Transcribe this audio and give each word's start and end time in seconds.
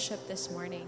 worship 0.00 0.26
this 0.28 0.50
morning. 0.50 0.86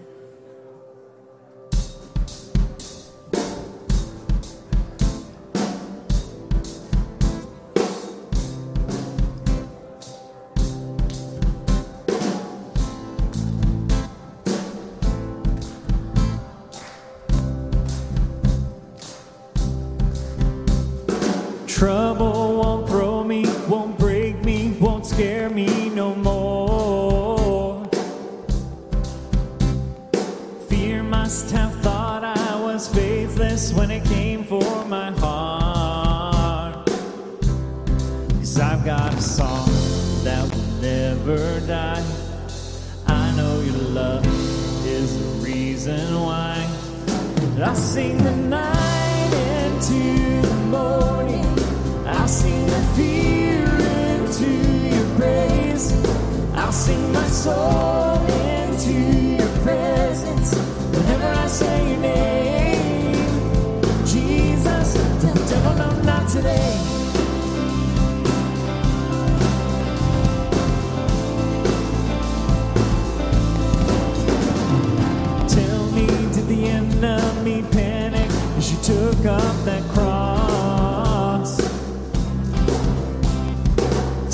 Took 78.92 79.24
up 79.24 79.56
that 79.64 79.82
cross? 79.94 81.56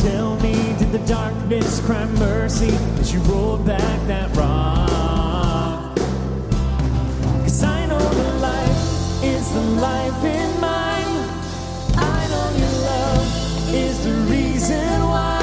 Tell 0.02 0.34
me, 0.40 0.54
did 0.78 0.90
the 0.90 1.02
darkness 1.06 1.80
cry 1.86 2.04
mercy 2.18 2.74
as 3.00 3.12
you 3.14 3.20
rolled 3.20 3.64
back 3.64 3.98
that 4.08 4.28
rock? 4.36 5.96
Cause 7.44 7.62
I 7.62 7.86
know 7.86 7.98
the 8.22 8.30
life 8.48 8.82
is 9.22 9.44
the 9.54 9.66
life 9.88 10.24
in 10.24 10.50
mine. 10.60 11.14
I 11.94 12.20
know 12.32 12.46
your 12.62 12.76
love 12.92 13.26
is 13.84 13.96
the 14.06 14.14
reason 14.34 14.90
why. 15.12 15.42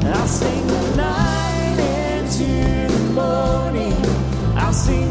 And 0.00 0.08
I'll 0.08 0.28
sing 0.28 0.66
the 0.66 0.96
night 0.96 1.78
into 2.16 2.48
the 2.96 3.04
morning. 3.20 3.96
I'll 4.56 4.72
sing 4.72 5.10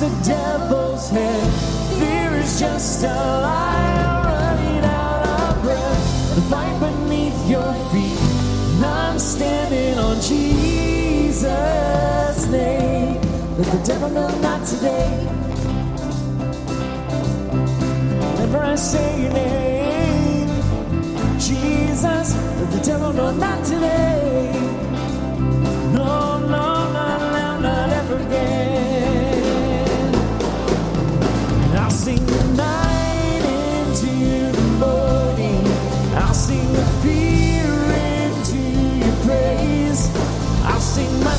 the 0.00 0.08
devil's 0.24 1.10
head. 1.10 1.52
Fear 1.98 2.40
is 2.40 2.58
just 2.58 3.04
a 3.04 3.08
lie, 3.08 4.24
running 4.24 4.82
out 4.82 5.22
of 5.28 5.62
breath. 5.62 6.34
The 6.36 6.40
fight 6.48 6.80
beneath 6.80 7.50
your 7.50 7.74
feet, 7.92 8.18
and 8.76 8.84
I'm 8.86 9.18
standing 9.18 9.98
on 9.98 10.18
Jesus' 10.22 11.44
name. 12.46 13.20
Let 13.58 13.66
the 13.76 13.82
devil 13.84 14.08
know 14.08 14.28
not 14.40 14.66
today. 14.66 15.26
Whenever 18.24 18.58
I 18.58 18.76
say 18.76 19.22
your 19.22 19.32
name, 19.34 20.48
Jesus, 21.38 22.34
let 22.58 22.70
the 22.72 22.80
devil 22.86 23.12
know 23.12 23.32
not 23.32 23.62
today. 23.66 24.89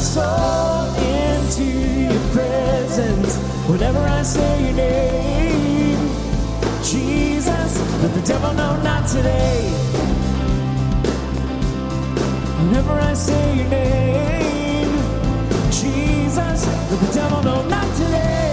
Soul 0.01 0.85
into 0.95 1.63
your 1.63 2.19
presence. 2.33 3.37
Whenever 3.69 3.99
I 3.99 4.23
say 4.23 4.65
your 4.65 4.73
name, 4.73 6.09
Jesus, 6.83 8.01
let 8.01 8.13
the 8.15 8.21
devil 8.25 8.53
know 8.53 8.81
not 8.81 9.07
today. 9.07 9.69
Whenever 12.61 12.93
I 12.93 13.13
say 13.13 13.57
your 13.57 13.69
name, 13.69 14.91
Jesus, 15.69 16.65
let 16.89 16.99
the 16.99 17.11
devil 17.13 17.43
know 17.43 17.67
not 17.69 17.95
today. 17.95 18.50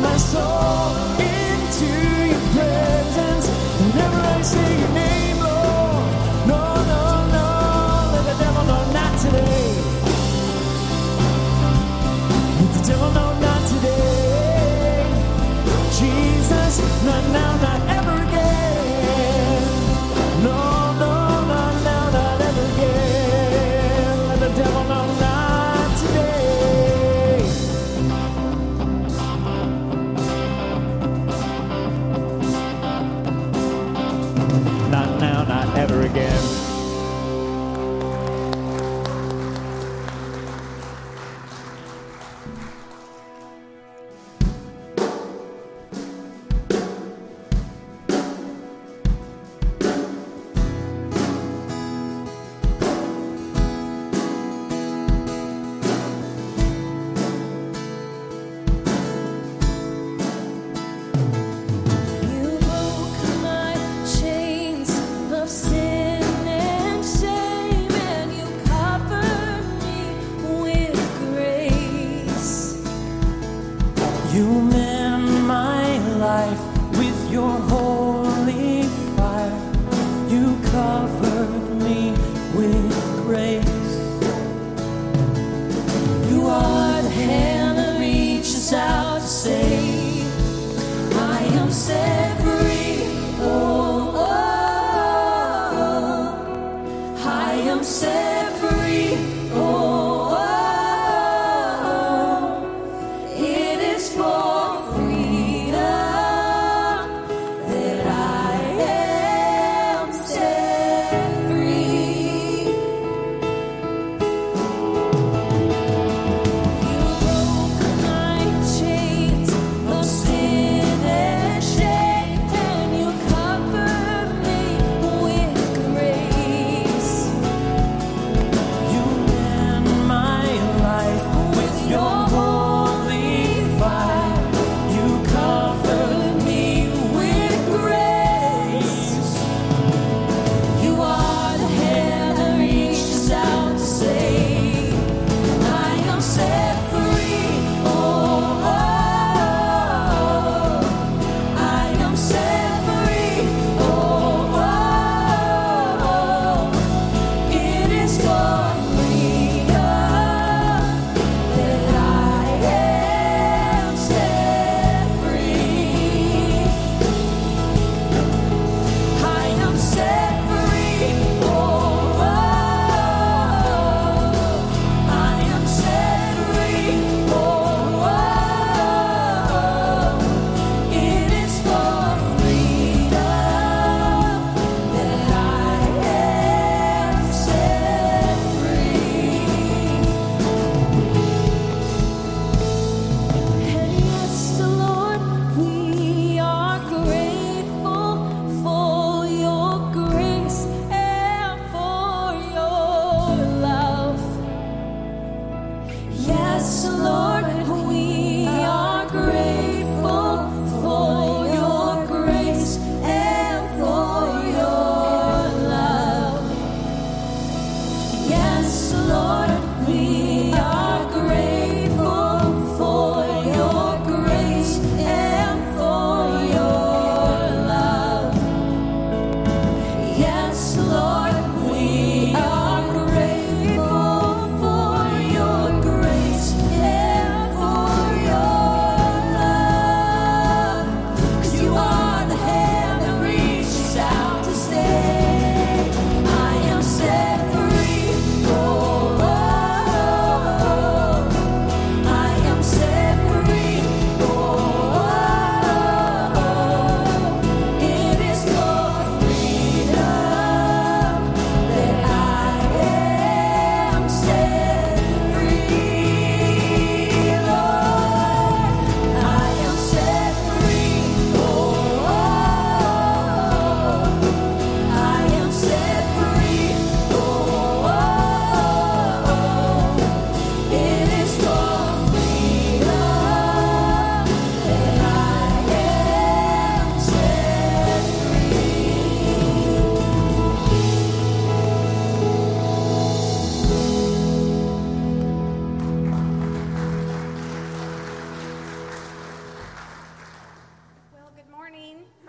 My 0.00 0.16
soul 0.16 0.94
into 1.18 1.90
your 2.30 2.40
presence. 2.54 3.48
Whenever 3.80 4.20
I 4.20 4.42
say 4.42 4.77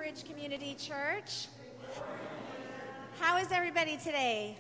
Bridge 0.10 0.26
Community 0.26 0.76
Church. 0.76 1.46
How 3.20 3.38
is 3.38 3.52
everybody 3.52 3.96
today? 3.96 4.58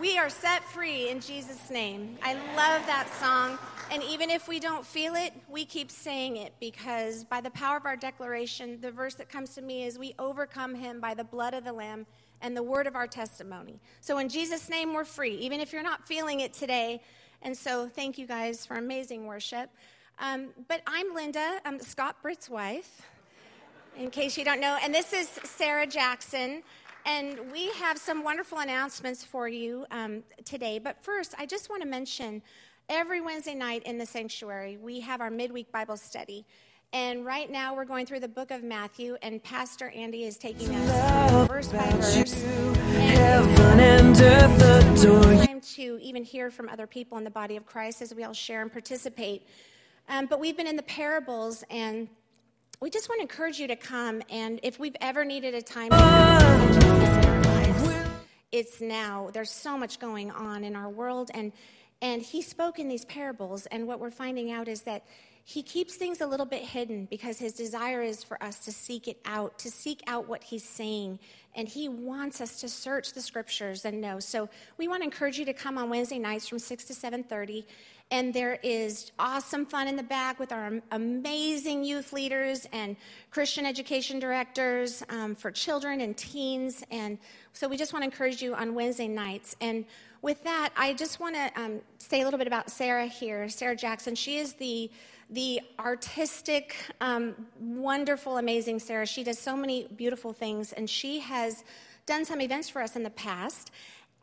We 0.00 0.18
are 0.18 0.28
set 0.28 0.64
free 0.64 1.10
in 1.10 1.20
Jesus' 1.20 1.70
name. 1.70 2.18
I 2.24 2.34
love 2.34 2.84
that 2.86 3.08
song. 3.20 3.56
And 3.92 4.02
even 4.02 4.30
if 4.30 4.48
we 4.48 4.58
don't 4.58 4.84
feel 4.84 5.14
it, 5.14 5.32
we 5.48 5.64
keep 5.64 5.92
saying 5.92 6.38
it 6.38 6.54
because 6.58 7.22
by 7.22 7.40
the 7.40 7.50
power 7.50 7.76
of 7.76 7.86
our 7.86 7.94
declaration, 7.94 8.80
the 8.80 8.90
verse 8.90 9.14
that 9.14 9.28
comes 9.28 9.54
to 9.54 9.62
me 9.62 9.84
is 9.84 9.96
we 9.96 10.16
overcome 10.18 10.74
him 10.74 10.98
by 11.00 11.14
the 11.14 11.22
blood 11.22 11.54
of 11.54 11.62
the 11.62 11.72
Lamb 11.72 12.04
and 12.40 12.56
the 12.56 12.64
word 12.64 12.88
of 12.88 12.96
our 12.96 13.06
testimony. 13.06 13.78
So 14.00 14.18
in 14.18 14.28
Jesus' 14.28 14.68
name, 14.68 14.92
we're 14.92 15.04
free, 15.04 15.36
even 15.36 15.60
if 15.60 15.72
you're 15.72 15.84
not 15.84 16.08
feeling 16.08 16.40
it 16.40 16.52
today. 16.52 17.00
And 17.42 17.56
so 17.56 17.88
thank 17.88 18.18
you 18.18 18.26
guys 18.26 18.66
for 18.66 18.74
amazing 18.74 19.26
worship. 19.26 19.70
Um, 20.18 20.48
but 20.66 20.82
I'm 20.84 21.14
Linda, 21.14 21.60
I'm 21.64 21.78
Scott 21.78 22.16
Britt's 22.22 22.50
wife 22.50 23.02
in 23.96 24.10
case 24.10 24.36
you 24.36 24.44
don't 24.44 24.60
know. 24.60 24.78
And 24.82 24.94
this 24.94 25.12
is 25.12 25.28
Sarah 25.44 25.86
Jackson. 25.86 26.62
And 27.04 27.38
we 27.52 27.70
have 27.72 27.98
some 27.98 28.24
wonderful 28.24 28.58
announcements 28.58 29.24
for 29.24 29.48
you 29.48 29.86
um, 29.90 30.24
today. 30.44 30.78
But 30.78 31.02
first, 31.02 31.34
I 31.38 31.46
just 31.46 31.70
want 31.70 31.82
to 31.82 31.88
mention 31.88 32.42
every 32.88 33.20
Wednesday 33.20 33.54
night 33.54 33.84
in 33.84 33.96
the 33.98 34.06
sanctuary, 34.06 34.76
we 34.76 35.00
have 35.00 35.20
our 35.20 35.30
midweek 35.30 35.70
Bible 35.70 35.96
study. 35.96 36.44
And 36.92 37.24
right 37.24 37.50
now, 37.50 37.74
we're 37.74 37.84
going 37.84 38.06
through 38.06 38.20
the 38.20 38.28
book 38.28 38.52
of 38.52 38.62
Matthew, 38.62 39.16
and 39.20 39.42
Pastor 39.42 39.90
Andy 39.90 40.24
is 40.24 40.38
taking 40.38 40.72
us 40.72 41.48
verse 41.48 41.68
by 41.68 41.90
verse. 41.90 42.42
Heaven 42.42 43.80
and 43.80 44.20
earth 44.20 45.02
adore 45.02 45.32
you. 45.32 45.46
time 45.46 45.60
to 45.60 45.98
even 46.00 46.22
hear 46.22 46.50
from 46.50 46.68
other 46.68 46.86
people 46.86 47.18
in 47.18 47.24
the 47.24 47.30
body 47.30 47.56
of 47.56 47.66
Christ 47.66 48.02
as 48.02 48.14
we 48.14 48.22
all 48.22 48.32
share 48.32 48.62
and 48.62 48.70
participate. 48.70 49.46
Um, 50.08 50.26
but 50.26 50.38
we've 50.38 50.56
been 50.56 50.68
in 50.68 50.76
the 50.76 50.84
parables, 50.84 51.64
and 51.70 52.08
we 52.80 52.90
just 52.90 53.08
want 53.08 53.20
to 53.20 53.22
encourage 53.22 53.58
you 53.58 53.68
to 53.68 53.76
come. 53.76 54.22
And 54.30 54.60
if 54.62 54.78
we've 54.78 54.96
ever 55.00 55.24
needed 55.24 55.54
a 55.54 55.62
time 55.62 55.90
to 55.90 55.96
hear 55.96 56.68
Jesus 56.68 57.08
in 57.08 57.24
our 57.24 57.42
lives, 57.42 58.10
it's 58.52 58.80
now. 58.80 59.30
There's 59.32 59.50
so 59.50 59.78
much 59.78 59.98
going 59.98 60.30
on 60.30 60.64
in 60.64 60.76
our 60.76 60.88
world, 60.88 61.30
and 61.32 61.52
and 62.02 62.20
he 62.20 62.42
spoke 62.42 62.78
in 62.78 62.88
these 62.88 63.06
parables. 63.06 63.66
And 63.66 63.86
what 63.86 64.00
we're 64.00 64.10
finding 64.10 64.52
out 64.52 64.68
is 64.68 64.82
that 64.82 65.04
he 65.48 65.62
keeps 65.62 65.94
things 65.94 66.20
a 66.20 66.26
little 66.26 66.44
bit 66.44 66.62
hidden 66.62 67.06
because 67.06 67.38
his 67.38 67.52
desire 67.52 68.02
is 68.02 68.24
for 68.24 68.42
us 68.42 68.58
to 68.64 68.72
seek 68.72 69.06
it 69.06 69.18
out, 69.24 69.60
to 69.60 69.70
seek 69.70 70.02
out 70.08 70.26
what 70.26 70.42
he's 70.42 70.64
saying, 70.64 71.20
and 71.56 71.66
He 71.66 71.88
wants 71.88 72.40
us 72.40 72.60
to 72.60 72.68
search 72.68 73.14
the 73.14 73.22
scriptures 73.22 73.86
and 73.86 74.00
know. 74.00 74.20
So 74.20 74.48
we 74.76 74.86
want 74.86 75.00
to 75.00 75.04
encourage 75.04 75.38
you 75.38 75.46
to 75.46 75.54
come 75.54 75.78
on 75.78 75.88
Wednesday 75.88 76.18
nights 76.18 76.46
from 76.46 76.58
6 76.58 76.84
to 76.84 76.92
7.30. 76.92 77.64
And 78.10 78.32
there 78.32 78.58
is 78.62 79.10
awesome 79.18 79.66
fun 79.66 79.88
in 79.88 79.96
the 79.96 80.02
back 80.02 80.38
with 80.38 80.52
our 80.52 80.80
amazing 80.92 81.82
youth 81.82 82.12
leaders 82.12 82.68
and 82.72 82.94
Christian 83.32 83.66
education 83.66 84.20
directors 84.20 85.02
um, 85.08 85.34
for 85.34 85.50
children 85.50 86.00
and 86.02 86.16
teens. 86.16 86.84
And 86.92 87.18
so 87.52 87.66
we 87.66 87.76
just 87.76 87.92
want 87.92 88.04
to 88.04 88.04
encourage 88.04 88.42
you 88.42 88.54
on 88.54 88.74
Wednesday 88.74 89.08
nights. 89.08 89.56
And 89.60 89.86
with 90.22 90.44
that, 90.44 90.70
I 90.76 90.92
just 90.92 91.18
want 91.18 91.34
to 91.34 91.50
um, 91.60 91.80
say 91.98 92.20
a 92.20 92.24
little 92.24 92.38
bit 92.38 92.46
about 92.46 92.70
Sarah 92.70 93.06
here, 93.06 93.48
Sarah 93.48 93.74
Jackson. 93.74 94.14
She 94.14 94.36
is 94.36 94.54
the 94.54 94.88
the 95.30 95.60
artistic, 95.78 96.76
um, 97.00 97.34
wonderful, 97.58 98.38
amazing 98.38 98.78
Sarah. 98.78 99.06
She 99.06 99.24
does 99.24 99.38
so 99.38 99.56
many 99.56 99.88
beautiful 99.96 100.32
things, 100.32 100.72
and 100.72 100.88
she 100.88 101.20
has 101.20 101.64
done 102.06 102.24
some 102.24 102.40
events 102.40 102.68
for 102.68 102.80
us 102.80 102.94
in 102.96 103.02
the 103.02 103.10
past 103.10 103.70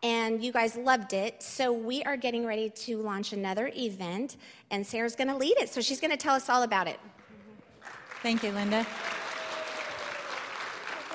and 0.03 0.43
you 0.43 0.51
guys 0.51 0.75
loved 0.75 1.13
it. 1.13 1.41
So 1.41 1.71
we 1.71 2.03
are 2.03 2.17
getting 2.17 2.45
ready 2.45 2.69
to 2.69 2.97
launch 2.97 3.31
another 3.31 3.71
event, 3.73 4.35
and 4.69 4.85
Sarah's 4.85 5.15
going 5.15 5.29
to 5.29 5.37
lead 5.37 5.57
it. 5.57 5.69
So 5.69 5.79
she's 5.79 6.01
going 6.01 6.11
to 6.11 6.17
tell 6.17 6.35
us 6.35 6.49
all 6.49 6.63
about 6.63 6.87
it. 6.87 6.99
Thank 8.21 8.43
you, 8.43 8.51
Linda. 8.51 8.85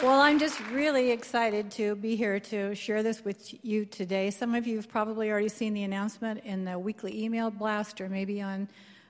Well, 0.02 0.20
I'm 0.20 0.38
just 0.38 0.60
really 0.70 1.10
excited 1.10 1.70
to 1.72 1.96
be 1.96 2.16
here 2.16 2.38
to 2.40 2.74
share 2.74 3.02
this 3.02 3.24
with 3.24 3.52
you 3.64 3.84
today. 3.84 4.30
Some 4.30 4.54
of 4.54 4.66
you 4.66 4.76
have 4.76 4.88
probably 4.88 5.30
already 5.30 5.48
seen 5.48 5.74
the 5.74 5.82
announcement 5.82 6.44
in 6.44 6.64
the 6.64 6.78
weekly 6.78 7.24
email 7.24 7.50
blast 7.50 8.00
or 8.00 8.08
maybe 8.08 8.40
on 8.40 8.68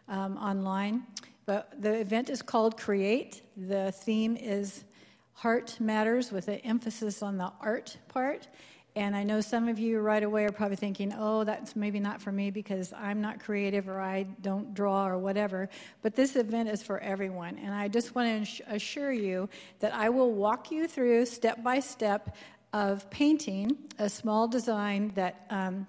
um, 0.09 0.37
online. 0.37 1.05
But 1.47 1.81
the 1.81 1.95
event 1.95 2.29
is 2.29 2.43
called 2.43 2.77
Create. 2.77 3.43
The 3.57 3.93
theme 3.93 4.37
is 4.37 4.85
Heart 5.33 5.79
Matters 5.81 6.31
with 6.31 6.49
an 6.49 6.57
emphasis 6.57 7.23
on 7.23 7.39
the 7.39 7.51
art 7.61 7.97
part. 8.09 8.49
And 8.97 9.15
I 9.15 9.23
know 9.23 9.41
some 9.41 9.69
of 9.69 9.79
you 9.79 10.01
right 10.01 10.23
away 10.23 10.45
are 10.45 10.51
probably 10.51 10.77
thinking, 10.77 11.15
oh, 11.17 11.45
that's 11.45 11.77
maybe 11.77 12.01
not 12.01 12.21
for 12.21 12.33
me 12.33 12.51
because 12.51 12.93
I'm 12.93 13.21
not 13.21 13.39
creative 13.39 13.89
or 13.89 14.01
I 14.01 14.25
don't 14.43 14.75
draw 14.75 15.07
or 15.07 15.19
whatever. 15.19 15.69
But 16.03 16.17
this 16.17 16.35
event 16.35 16.69
is 16.69 16.83
for 16.83 16.99
everyone. 16.99 17.59
And 17.59 17.73
I 17.73 17.87
just 17.87 18.15
want 18.15 18.49
to 18.49 18.75
assure 18.75 19.13
you 19.13 19.49
that 19.79 19.95
I 19.95 20.09
will 20.09 20.33
walk 20.33 20.73
you 20.73 20.89
through 20.89 21.27
step 21.27 21.63
by 21.63 21.79
step 21.79 22.35
of 22.73 23.09
painting 23.11 23.79
a 23.99 24.09
small 24.09 24.49
design 24.49 25.13
that. 25.15 25.47
Um, 25.51 25.87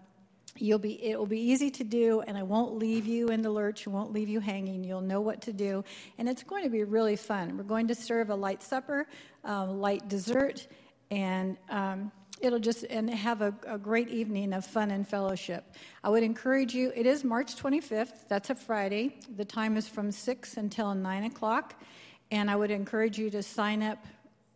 you'll 0.61 0.79
be 0.79 1.03
it 1.03 1.17
will 1.17 1.25
be 1.25 1.39
easy 1.39 1.69
to 1.69 1.83
do 1.83 2.21
and 2.21 2.37
i 2.37 2.43
won't 2.43 2.75
leave 2.75 3.05
you 3.05 3.29
in 3.29 3.41
the 3.41 3.49
lurch 3.49 3.87
I 3.87 3.91
won't 3.91 4.13
leave 4.13 4.29
you 4.29 4.39
hanging. 4.39 4.83
You'll 4.83 5.01
know 5.01 5.21
what 5.21 5.41
to 5.43 5.53
do 5.53 5.83
and 6.17 6.27
it's 6.27 6.43
going 6.43 6.63
to 6.63 6.69
be 6.69 6.83
really 6.83 7.15
fun. 7.15 7.57
We're 7.57 7.63
going 7.63 7.87
to 7.87 7.95
serve 7.95 8.29
a 8.29 8.35
light 8.35 8.61
supper 8.61 9.07
um, 9.43 9.79
light 9.79 10.07
dessert 10.07 10.67
and 11.11 11.57
um, 11.69 12.11
it'll 12.41 12.59
just 12.59 12.83
and 12.83 13.09
have 13.09 13.41
a, 13.41 13.53
a, 13.67 13.77
great 13.77 14.09
evening 14.09 14.53
of 14.53 14.65
fun 14.65 14.91
and 14.91 15.07
fellowship. 15.07 15.75
I 16.03 16.09
would 16.09 16.23
encourage 16.23 16.73
you 16.73 16.91
it 16.95 17.05
is 17.05 17.23
march 17.23 17.55
25th 17.55 18.27
that's 18.27 18.49
a 18.49 18.55
friday. 18.55 19.15
The 19.35 19.45
time 19.45 19.77
is 19.77 19.87
from 19.87 20.11
6 20.11 20.57
until 20.57 20.93
9 20.93 21.23
o'clock 21.25 21.81
and 22.31 22.49
i 22.51 22.55
would 22.55 22.71
encourage 22.71 23.17
you 23.17 23.29
to 23.31 23.41
sign 23.41 23.81
up 23.81 24.05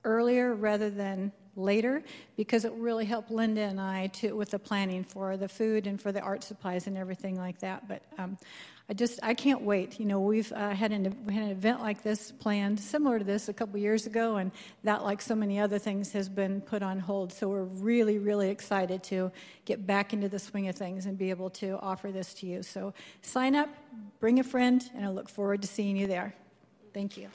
earlier 0.04 0.54
rather 0.54 0.90
than 0.90 1.32
later 1.56 2.04
because 2.36 2.66
it 2.66 2.74
really 2.74 3.06
help 3.06 3.30
linda 3.30 3.62
and 3.62 3.80
i 3.80 4.08
to 4.08 4.34
with 4.34 4.50
the 4.50 4.60
planning 4.60 5.04
for 5.04 5.38
the 5.38 5.48
food 5.48 5.88
and 5.88 6.02
for 6.02 6.12
the 6.12 6.22
art 6.22 6.44
supplies 6.44 6.88
and 6.88 6.98
everything 6.98 7.36
like 7.36 7.60
that 7.60 7.88
but 7.88 8.02
um, 8.18 8.38
I 8.90 8.94
just 8.94 9.20
I 9.24 9.34
can't 9.34 9.62
wait. 9.62 10.00
You 10.00 10.06
know, 10.06 10.20
we've 10.20 10.52
uh, 10.52 10.72
had 10.72 10.92
an 10.92 11.16
we 11.26 11.34
had 11.34 11.44
an 11.44 11.52
event 11.52 11.80
like 11.80 12.04
this 12.04 12.32
planned, 12.32 12.80
similar 12.80 13.18
to 13.18 13.24
this, 13.24 13.48
a 13.48 13.54
couple 13.54 13.80
years 13.80 14.06
ago, 14.06 14.36
and 14.36 14.52
that, 14.84 15.04
like 15.04 15.22
so 15.22 15.36
many 15.36 15.60
other 15.60 15.80
things, 15.80 16.12
has 16.12 16.28
been 16.28 16.60
put 16.60 16.84
on 16.84 17.00
hold. 17.00 17.32
So 17.32 17.48
we're 17.48 17.64
really, 17.64 18.18
really 18.18 18.50
excited 18.50 19.02
to 19.06 19.32
get 19.64 19.88
back 19.88 20.12
into 20.12 20.28
the 20.28 20.40
swing 20.40 20.68
of 20.68 20.76
things 20.76 21.06
and 21.06 21.18
be 21.18 21.30
able 21.30 21.50
to 21.52 21.80
offer 21.80 22.12
this 22.12 22.34
to 22.36 22.46
you. 22.46 22.62
So 22.62 22.94
sign 23.22 23.56
up, 23.56 23.70
bring 24.20 24.40
a 24.40 24.44
friend, 24.44 24.84
and 24.96 25.06
I 25.06 25.10
look 25.10 25.30
forward 25.30 25.62
to 25.62 25.68
seeing 25.68 25.96
you 25.96 26.08
there. 26.08 26.36
Thank 26.94 27.16
you. 27.16 27.30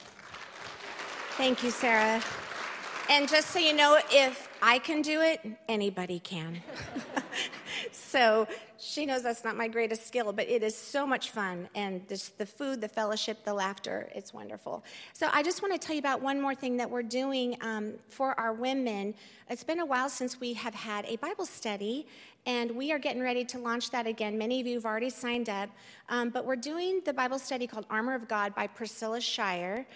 Thank 1.37 1.63
you, 1.63 1.71
Sarah. 1.71 2.21
And 3.11 3.27
just 3.27 3.49
so 3.49 3.59
you 3.59 3.73
know, 3.73 3.99
if 4.11 4.51
I 4.61 4.79
can 4.79 5.01
do 5.01 5.23
it, 5.23 5.41
anybody 5.67 6.21
can. 6.21 6.61
so 7.93 8.47
she 8.77 9.07
knows 9.07 9.23
that's 9.23 9.45
not 9.45 9.57
my 9.57 9.67
greatest 9.67 10.07
skill, 10.07 10.31
but 10.31 10.47
it 10.47 10.63
is 10.63 10.77
so 10.77 11.07
much 11.07 11.31
fun. 11.31 11.71
And 11.75 12.07
this, 12.07 12.29
the 12.29 12.45
food, 12.45 12.83
the 12.83 12.89
fellowship, 12.89 13.45
the 13.45 13.55
laughter, 13.55 14.11
it's 14.15 14.35
wonderful. 14.35 14.85
So 15.15 15.29
I 15.33 15.43
just 15.43 15.63
want 15.63 15.73
to 15.73 15.79
tell 15.79 15.95
you 15.95 16.01
about 16.01 16.21
one 16.21 16.39
more 16.39 16.55
thing 16.55 16.77
that 16.77 16.91
we're 16.91 17.03
doing 17.03 17.57
um, 17.63 17.95
for 18.11 18.39
our 18.39 18.53
women. 18.53 19.15
It's 19.49 19.65
been 19.65 19.81
a 19.81 19.87
while 19.87 20.11
since 20.11 20.39
we 20.39 20.53
have 20.53 20.75
had 20.75 21.07
a 21.07 21.17
Bible 21.17 21.47
study, 21.47 22.07
and 22.45 22.71
we 22.73 22.93
are 22.93 22.99
getting 22.99 23.23
ready 23.23 23.45
to 23.47 23.59
launch 23.59 23.91
that 23.91 24.07
again. 24.07 24.37
Many 24.37 24.61
of 24.61 24.67
you 24.67 24.75
have 24.75 24.87
already 24.87 25.11
signed 25.11 25.49
up, 25.49 25.71
um, 26.11 26.29
but 26.29 26.45
we're 26.45 26.57
doing 26.57 27.01
the 27.07 27.15
Bible 27.15 27.39
study 27.39 27.67
called 27.67 27.87
Armor 27.89 28.15
of 28.15 28.29
God 28.29 28.55
by 28.55 28.67
Priscilla 28.67 29.21
Shirer. 29.21 29.87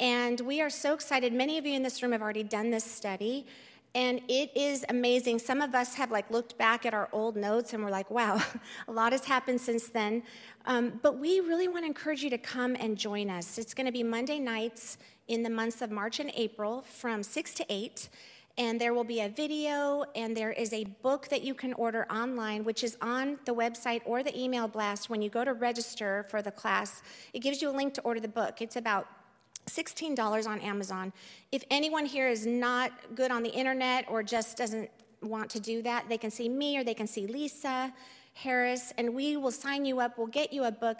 And 0.00 0.40
we 0.40 0.62
are 0.62 0.70
so 0.70 0.94
excited. 0.94 1.34
Many 1.34 1.58
of 1.58 1.66
you 1.66 1.74
in 1.74 1.82
this 1.82 2.02
room 2.02 2.12
have 2.12 2.22
already 2.22 2.42
done 2.42 2.70
this 2.70 2.84
study. 2.84 3.46
And 3.94 4.22
it 4.28 4.50
is 4.56 4.82
amazing. 4.88 5.40
Some 5.40 5.60
of 5.60 5.74
us 5.74 5.94
have 5.94 6.10
like 6.10 6.30
looked 6.30 6.56
back 6.56 6.86
at 6.86 6.94
our 6.94 7.10
old 7.12 7.36
notes 7.36 7.74
and 7.74 7.84
we're 7.84 7.90
like, 7.90 8.10
wow, 8.10 8.40
a 8.88 8.92
lot 8.92 9.12
has 9.12 9.26
happened 9.26 9.60
since 9.60 9.88
then. 9.88 10.22
Um, 10.64 11.00
but 11.02 11.18
we 11.18 11.40
really 11.40 11.68
want 11.68 11.82
to 11.82 11.86
encourage 11.86 12.22
you 12.22 12.30
to 12.30 12.38
come 12.38 12.76
and 12.80 12.96
join 12.96 13.28
us. 13.28 13.58
It's 13.58 13.74
going 13.74 13.86
to 13.86 13.92
be 13.92 14.02
Monday 14.02 14.38
nights 14.38 14.96
in 15.28 15.42
the 15.42 15.50
months 15.50 15.82
of 15.82 15.90
March 15.90 16.18
and 16.18 16.32
April 16.34 16.80
from 16.80 17.22
6 17.22 17.54
to 17.54 17.66
8. 17.68 18.08
And 18.56 18.80
there 18.80 18.94
will 18.94 19.04
be 19.04 19.20
a 19.20 19.28
video, 19.28 20.04
and 20.14 20.36
there 20.36 20.50
is 20.50 20.72
a 20.72 20.84
book 20.84 21.28
that 21.28 21.42
you 21.42 21.54
can 21.54 21.72
order 21.74 22.04
online, 22.10 22.64
which 22.64 22.84
is 22.84 22.96
on 23.00 23.38
the 23.46 23.54
website 23.54 24.02
or 24.04 24.22
the 24.22 24.38
email 24.38 24.68
blast. 24.68 25.08
When 25.08 25.22
you 25.22 25.30
go 25.30 25.44
to 25.44 25.54
register 25.54 26.26
for 26.28 26.42
the 26.42 26.50
class, 26.50 27.00
it 27.32 27.38
gives 27.38 27.62
you 27.62 27.70
a 27.70 27.72
link 27.72 27.94
to 27.94 28.02
order 28.02 28.20
the 28.20 28.28
book. 28.28 28.60
It's 28.60 28.76
about 28.76 29.06
$16 29.66 30.46
on 30.46 30.60
Amazon. 30.60 31.12
If 31.52 31.64
anyone 31.70 32.06
here 32.06 32.28
is 32.28 32.46
not 32.46 32.92
good 33.14 33.30
on 33.30 33.42
the 33.42 33.50
internet 33.50 34.06
or 34.08 34.22
just 34.22 34.56
doesn't 34.56 34.90
want 35.22 35.50
to 35.50 35.60
do 35.60 35.82
that, 35.82 36.08
they 36.08 36.18
can 36.18 36.30
see 36.30 36.48
me 36.48 36.78
or 36.78 36.84
they 36.84 36.94
can 36.94 37.06
see 37.06 37.26
Lisa 37.26 37.92
Harris, 38.34 38.92
and 38.96 39.14
we 39.14 39.36
will 39.36 39.50
sign 39.50 39.84
you 39.84 40.00
up. 40.00 40.16
We'll 40.16 40.26
get 40.26 40.52
you 40.52 40.64
a 40.64 40.72
book. 40.72 40.98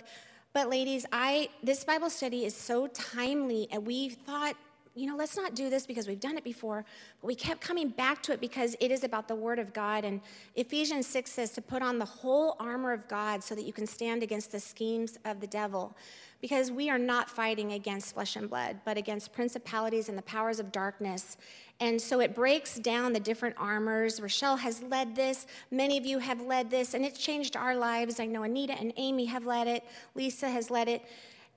But 0.52 0.69
ladies, 0.69 1.07
I 1.12 1.49
this 1.62 1.85
Bible 1.85 2.11
study 2.11 2.45
is 2.45 2.55
so 2.55 2.88
timely, 2.88 3.69
and 3.71 3.87
we 3.87 4.11
thought, 4.11 4.57
you 4.94 5.06
know, 5.06 5.16
let's 5.16 5.37
not 5.37 5.54
do 5.54 5.70
this 5.70 5.87
because 5.87 6.09
we've 6.09 6.20
done 6.20 6.37
it 6.37 6.44
before. 6.44 6.85
But 7.20 7.26
we 7.26 7.35
kept 7.35 7.61
coming 7.61 7.88
back 7.88 8.23
to 8.25 8.32
it 8.32 8.40
because 8.40 8.76
it 8.80 8.90
is 8.90 9.04
about 9.04 9.28
the 9.28 9.35
Word 9.35 9.59
of 9.59 9.73
God. 9.73 10.04
And 10.04 10.20
Ephesians 10.56 11.06
6 11.06 11.30
says 11.30 11.50
to 11.52 11.62
put 11.62 11.82
on 11.82 11.99
the 11.99 12.04
whole 12.04 12.56
armor 12.59 12.92
of 12.92 13.06
God 13.09 13.42
so 13.42 13.54
that 13.54 13.64
you 13.64 13.73
can 13.73 13.87
stand 13.87 14.23
against 14.23 14.52
the 14.52 14.61
schemes 14.61 15.18
of 15.25 15.40
the 15.40 15.47
devil 15.47 15.97
because 16.40 16.70
we 16.70 16.88
are 16.88 16.99
not 16.99 17.28
fighting 17.28 17.73
against 17.73 18.14
flesh 18.14 18.35
and 18.37 18.49
blood, 18.49 18.80
but 18.85 18.97
against 18.97 19.32
principalities 19.32 20.09
and 20.09 20.16
the 20.16 20.23
powers 20.23 20.59
of 20.59 20.73
darkness. 20.73 21.37
And 21.80 22.00
so 22.00 22.20
it 22.20 22.35
breaks 22.35 22.76
down 22.78 23.12
the 23.12 23.20
different 23.20 23.56
armors. 23.59 24.20
Rochelle 24.20 24.56
has 24.56 24.82
led 24.82 25.14
this. 25.14 25.47
Many 25.70 25.99
of 25.99 26.06
you 26.06 26.18
have 26.18 26.40
led 26.40 26.70
this, 26.70 26.94
and 26.94 27.04
it's 27.04 27.18
changed 27.18 27.56
our 27.56 27.75
lives. 27.75 28.20
I 28.20 28.26
know 28.26 28.42
Anita 28.42 28.78
and 28.78 28.92
Amy 28.97 29.26
have 29.26 29.47
led 29.47 29.66
it, 29.66 29.85
Lisa 30.14 30.49
has 30.49 30.70
led 30.70 30.88
it. 30.88 31.04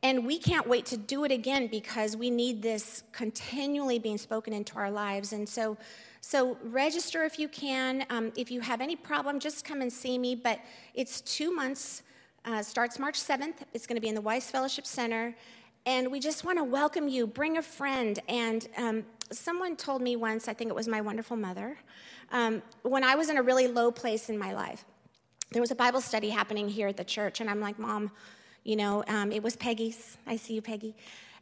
And 0.03 0.25
we 0.25 0.37
can't 0.37 0.67
wait 0.67 0.85
to 0.87 0.97
do 0.97 1.23
it 1.23 1.31
again 1.31 1.67
because 1.67 2.17
we 2.17 2.29
need 2.29 2.61
this 2.61 3.03
continually 3.13 3.99
being 3.99 4.17
spoken 4.17 4.51
into 4.51 4.75
our 4.75 4.91
lives. 4.91 5.31
And 5.31 5.47
so, 5.47 5.77
so 6.19 6.57
register 6.61 7.23
if 7.23 7.39
you 7.39 7.47
can. 7.47 8.05
Um, 8.09 8.33
if 8.35 8.51
you 8.51 8.59
have 8.59 8.81
any 8.81 8.97
problem, 8.97 9.39
just 9.39 9.63
come 9.63 9.81
and 9.81 9.91
see 9.91 10.17
me. 10.17 10.35
But 10.35 10.59
it's 10.93 11.21
two 11.21 11.55
months 11.55 12.03
uh, 12.43 12.61
starts 12.61 12.99
March 12.99 13.17
7th. 13.17 13.53
It's 13.73 13.87
going 13.87 13.95
to 13.95 14.01
be 14.01 14.09
in 14.09 14.15
the 14.15 14.21
Weiss 14.21 14.51
Fellowship 14.51 14.85
Center. 14.85 15.33
And 15.85 16.11
we 16.11 16.19
just 16.19 16.43
want 16.43 16.57
to 16.57 16.65
welcome 16.65 17.07
you. 17.07 17.25
Bring 17.25 17.57
a 17.57 17.61
friend. 17.61 18.19
And 18.27 18.67
um, 18.77 19.05
someone 19.31 19.77
told 19.77 20.01
me 20.01 20.17
once, 20.17 20.49
I 20.49 20.53
think 20.53 20.69
it 20.69 20.75
was 20.75 20.89
my 20.89 20.99
wonderful 20.99 21.37
mother, 21.37 21.77
um, 22.33 22.61
when 22.81 23.05
I 23.05 23.15
was 23.15 23.29
in 23.29 23.37
a 23.37 23.41
really 23.41 23.67
low 23.67 23.89
place 23.89 24.29
in 24.29 24.37
my 24.37 24.51
life, 24.53 24.83
there 25.51 25.61
was 25.61 25.71
a 25.71 25.75
Bible 25.75 26.01
study 26.01 26.29
happening 26.29 26.67
here 26.67 26.89
at 26.89 26.97
the 26.97 27.03
church. 27.05 27.39
And 27.39 27.49
I'm 27.49 27.61
like, 27.61 27.79
Mom, 27.79 28.11
you 28.63 28.75
know, 28.75 29.03
um, 29.07 29.31
it 29.31 29.43
was 29.43 29.55
Peggy's. 29.55 30.17
I 30.25 30.35
see 30.35 30.53
you, 30.53 30.61
Peggy. 30.61 30.95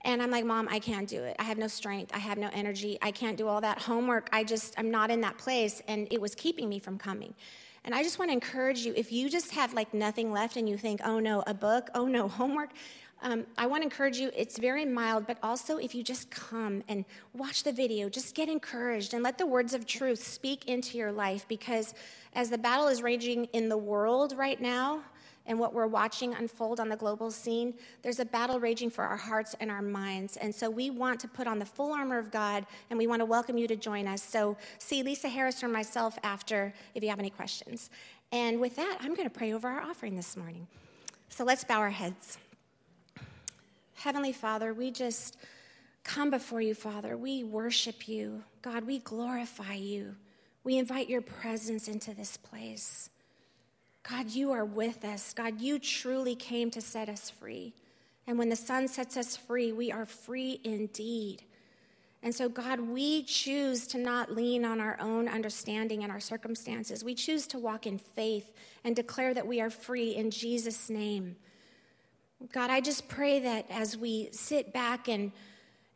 And 0.03 0.21
I'm 0.21 0.31
like, 0.31 0.45
Mom, 0.45 0.67
I 0.69 0.79
can't 0.79 1.07
do 1.07 1.23
it. 1.23 1.35
I 1.37 1.43
have 1.43 1.57
no 1.57 1.67
strength. 1.67 2.11
I 2.13 2.17
have 2.17 2.37
no 2.37 2.49
energy. 2.53 2.97
I 3.01 3.11
can't 3.11 3.37
do 3.37 3.47
all 3.47 3.61
that 3.61 3.79
homework. 3.79 4.29
I 4.31 4.43
just, 4.43 4.73
I'm 4.77 4.89
not 4.89 5.11
in 5.11 5.21
that 5.21 5.37
place. 5.37 5.81
And 5.87 6.07
it 6.09 6.19
was 6.19 6.33
keeping 6.33 6.67
me 6.67 6.79
from 6.79 6.97
coming. 6.97 7.35
And 7.83 7.93
I 7.93 8.03
just 8.03 8.19
want 8.19 8.29
to 8.29 8.33
encourage 8.33 8.79
you 8.79 8.93
if 8.95 9.11
you 9.11 9.29
just 9.29 9.51
have 9.51 9.73
like 9.73 9.93
nothing 9.93 10.31
left 10.31 10.55
and 10.55 10.67
you 10.67 10.77
think, 10.77 11.01
oh 11.03 11.19
no, 11.19 11.43
a 11.45 11.53
book, 11.53 11.89
oh 11.93 12.05
no, 12.07 12.27
homework, 12.39 12.71
um, 13.23 13.45
I 13.55 13.67
want 13.67 13.81
to 13.81 13.85
encourage 13.85 14.17
you. 14.17 14.31
It's 14.35 14.57
very 14.57 14.83
mild, 14.83 15.27
but 15.27 15.37
also 15.43 15.77
if 15.77 15.93
you 15.93 16.03
just 16.03 16.31
come 16.31 16.83
and 16.87 17.05
watch 17.33 17.63
the 17.63 17.71
video, 17.71 18.09
just 18.09 18.33
get 18.33 18.49
encouraged 18.49 19.13
and 19.13 19.23
let 19.23 19.37
the 19.37 19.45
words 19.45 19.75
of 19.75 19.85
truth 19.85 20.23
speak 20.23 20.65
into 20.65 20.97
your 20.97 21.11
life 21.11 21.47
because 21.47 21.93
as 22.33 22.49
the 22.49 22.57
battle 22.57 22.87
is 22.87 23.03
raging 23.03 23.45
in 23.53 23.69
the 23.69 23.77
world 23.77 24.33
right 24.35 24.59
now, 24.59 25.03
and 25.51 25.59
what 25.59 25.73
we're 25.73 25.85
watching 25.85 26.33
unfold 26.33 26.79
on 26.79 26.87
the 26.87 26.95
global 26.95 27.29
scene, 27.29 27.73
there's 28.03 28.19
a 28.19 28.25
battle 28.25 28.57
raging 28.57 28.89
for 28.89 29.03
our 29.03 29.17
hearts 29.17 29.53
and 29.59 29.69
our 29.69 29.81
minds. 29.81 30.37
And 30.37 30.55
so 30.55 30.69
we 30.69 30.89
want 30.89 31.19
to 31.19 31.27
put 31.27 31.45
on 31.45 31.59
the 31.59 31.65
full 31.65 31.93
armor 31.93 32.17
of 32.17 32.31
God, 32.31 32.65
and 32.89 32.97
we 32.97 33.05
want 33.05 33.19
to 33.19 33.25
welcome 33.25 33.57
you 33.57 33.67
to 33.67 33.75
join 33.75 34.07
us. 34.07 34.23
So 34.23 34.55
see 34.77 35.03
Lisa 35.03 35.27
Harris 35.27 35.61
or 35.61 35.67
myself 35.67 36.17
after 36.23 36.73
if 36.95 37.03
you 37.03 37.09
have 37.09 37.19
any 37.19 37.29
questions. 37.29 37.89
And 38.31 38.61
with 38.61 38.77
that, 38.77 38.99
I'm 39.01 39.13
going 39.13 39.27
to 39.27 39.37
pray 39.37 39.51
over 39.51 39.67
our 39.67 39.81
offering 39.81 40.15
this 40.15 40.37
morning. 40.37 40.67
So 41.27 41.43
let's 41.43 41.65
bow 41.65 41.79
our 41.79 41.89
heads. 41.89 42.37
Heavenly 43.95 44.31
Father, 44.31 44.73
we 44.73 44.89
just 44.89 45.35
come 46.05 46.29
before 46.29 46.61
you, 46.61 46.73
Father. 46.73 47.17
We 47.17 47.43
worship 47.43 48.07
you. 48.07 48.45
God, 48.61 48.87
we 48.87 48.99
glorify 48.99 49.73
you. 49.73 50.15
We 50.63 50.77
invite 50.77 51.09
your 51.09 51.21
presence 51.21 51.89
into 51.89 52.13
this 52.13 52.37
place. 52.37 53.09
God, 54.03 54.31
you 54.31 54.51
are 54.51 54.65
with 54.65 55.05
us. 55.05 55.33
God, 55.33 55.61
you 55.61 55.79
truly 55.79 56.35
came 56.35 56.71
to 56.71 56.81
set 56.81 57.09
us 57.09 57.29
free. 57.29 57.73
And 58.27 58.37
when 58.37 58.49
the 58.49 58.55
Son 58.55 58.87
sets 58.87 59.17
us 59.17 59.37
free, 59.37 59.71
we 59.71 59.91
are 59.91 60.05
free 60.05 60.59
indeed. 60.63 61.43
And 62.23 62.33
so, 62.33 62.49
God, 62.49 62.79
we 62.79 63.23
choose 63.23 63.87
to 63.87 63.97
not 63.97 64.31
lean 64.31 64.63
on 64.63 64.79
our 64.79 64.97
own 64.99 65.27
understanding 65.27 66.03
and 66.03 66.11
our 66.11 66.19
circumstances. 66.19 67.03
We 67.03 67.15
choose 67.15 67.47
to 67.47 67.59
walk 67.59 67.87
in 67.87 67.97
faith 67.97 68.51
and 68.83 68.95
declare 68.95 69.33
that 69.33 69.47
we 69.47 69.59
are 69.59 69.71
free 69.71 70.15
in 70.15 70.29
Jesus' 70.29 70.89
name. 70.89 71.35
God, 72.51 72.69
I 72.69 72.79
just 72.79 73.07
pray 73.07 73.39
that 73.39 73.65
as 73.69 73.97
we 73.97 74.29
sit 74.31 74.73
back 74.73 75.07
and 75.07 75.31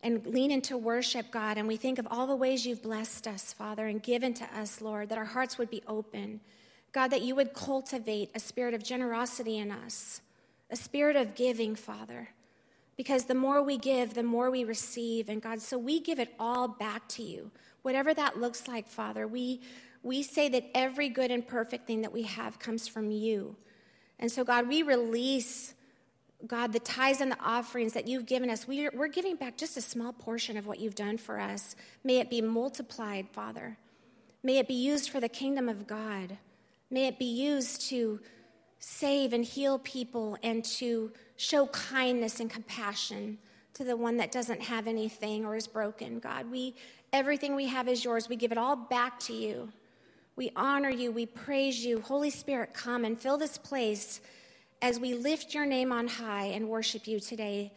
and 0.06 0.24
lean 0.28 0.52
into 0.52 0.78
worship, 0.78 1.32
God, 1.32 1.58
and 1.58 1.68
we 1.68 1.78
think 1.78 1.98
of 1.98 2.08
all 2.12 2.28
the 2.28 2.36
ways 2.36 2.64
you've 2.64 2.84
blessed 2.84 3.28
us, 3.28 3.52
Father, 3.54 3.88
and 3.88 4.04
given 4.04 4.36
to 4.36 4.44
us, 4.56 4.80
Lord, 4.80 5.10
that 5.10 5.18
our 5.18 5.26
hearts 5.26 5.58
would 5.58 5.72
be 5.72 5.82
open. 5.88 6.42
God, 6.96 7.10
that 7.10 7.24
you 7.24 7.36
would 7.36 7.54
cultivate 7.54 8.32
a 8.34 8.40
spirit 8.40 8.74
of 8.74 8.82
generosity 8.82 9.58
in 9.58 9.70
us, 9.70 10.22
a 10.72 10.78
spirit 10.78 11.18
of 11.18 11.36
giving, 11.36 11.76
Father. 11.76 12.30
Because 12.96 13.26
the 13.26 13.36
more 13.36 13.62
we 13.62 13.78
give, 13.78 14.14
the 14.14 14.24
more 14.24 14.50
we 14.50 14.64
receive. 14.64 15.28
And 15.28 15.42
God, 15.42 15.60
so 15.60 15.78
we 15.78 16.00
give 16.00 16.20
it 16.20 16.34
all 16.40 16.70
back 16.70 17.06
to 17.10 17.22
you. 17.22 17.52
Whatever 17.82 18.14
that 18.14 18.40
looks 18.40 18.70
like, 18.70 18.88
Father, 18.88 19.28
we, 19.28 19.60
we 20.04 20.24
say 20.24 20.48
that 20.48 20.72
every 20.74 21.10
good 21.10 21.32
and 21.32 21.46
perfect 21.46 21.86
thing 21.86 22.02
that 22.04 22.14
we 22.14 22.22
have 22.22 22.60
comes 22.60 22.88
from 22.88 23.12
you. 23.12 23.58
And 24.18 24.32
so, 24.32 24.46
God, 24.46 24.70
we 24.70 24.82
release, 24.82 25.74
God, 26.48 26.72
the 26.72 26.80
tithes 26.80 27.20
and 27.20 27.30
the 27.30 27.44
offerings 27.44 27.92
that 27.92 28.08
you've 28.08 28.26
given 28.26 28.50
us. 28.50 28.70
We're, 28.70 28.92
we're 28.94 29.10
giving 29.10 29.36
back 29.36 29.58
just 29.58 29.76
a 29.76 29.82
small 29.82 30.14
portion 30.14 30.56
of 30.56 30.66
what 30.66 30.80
you've 30.80 30.96
done 30.96 31.18
for 31.18 31.42
us. 31.42 31.76
May 32.06 32.20
it 32.20 32.30
be 32.30 32.40
multiplied, 32.40 33.28
Father. 33.34 33.78
May 34.44 34.60
it 34.60 34.68
be 34.70 34.76
used 34.76 35.10
for 35.10 35.20
the 35.20 35.28
kingdom 35.28 35.68
of 35.68 35.88
God. 35.88 36.38
May 36.90 37.08
it 37.08 37.20
be 37.20 37.26
used 37.26 37.82
to 37.90 38.20
save 38.80 39.34
and 39.34 39.44
heal 39.44 39.80
people 39.80 40.38
and 40.44 40.64
to 40.64 41.12
show 41.38 41.68
kindness 41.68 42.40
and 42.40 42.50
compassion 42.50 43.38
to 43.74 43.84
the 43.84 43.98
one 43.98 44.18
that 44.18 44.32
doesn't 44.32 44.62
have 44.62 44.88
anything 44.88 45.46
or 45.46 45.56
is 45.56 45.68
broken. 45.68 46.20
God, 46.20 46.50
we 46.50 46.76
everything 47.12 47.56
we 47.56 47.68
have 47.68 47.88
is 47.88 48.04
yours. 48.04 48.30
We 48.30 48.36
give 48.36 48.52
it 48.52 48.58
all 48.58 48.76
back 48.76 49.20
to 49.22 49.34
you. 49.34 49.72
We 50.36 50.52
honor 50.56 50.90
you, 50.90 51.12
we 51.12 51.26
praise 51.26 51.86
you. 51.86 52.02
Holy 52.02 52.30
Spirit, 52.30 52.74
come 52.74 53.06
and 53.06 53.20
fill 53.20 53.38
this 53.38 53.58
place 53.58 54.20
as 54.82 55.00
we 55.00 55.14
lift 55.14 55.54
your 55.54 55.66
name 55.66 55.92
on 55.92 56.08
high 56.08 56.46
and 56.48 56.70
worship 56.70 57.08
you 57.08 57.20
today. 57.20 57.72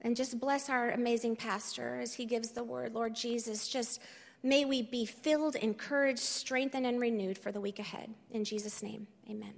And 0.00 0.14
just 0.14 0.38
bless 0.38 0.68
our 0.68 0.90
amazing 0.90 1.36
pastor 1.36 1.98
as 2.00 2.14
he 2.14 2.24
gives 2.24 2.50
the 2.50 2.62
word. 2.62 2.94
Lord 2.94 3.14
Jesus, 3.14 3.68
just 3.68 4.00
may 4.44 4.64
we 4.66 4.82
be 4.82 5.06
filled, 5.06 5.56
encouraged, 5.56 6.20
strengthened, 6.20 6.86
and 6.86 7.00
renewed 7.00 7.38
for 7.38 7.50
the 7.50 7.60
week 7.60 7.78
ahead. 7.78 8.10
In 8.30 8.44
Jesus' 8.44 8.82
name, 8.82 9.06
amen. 9.28 9.54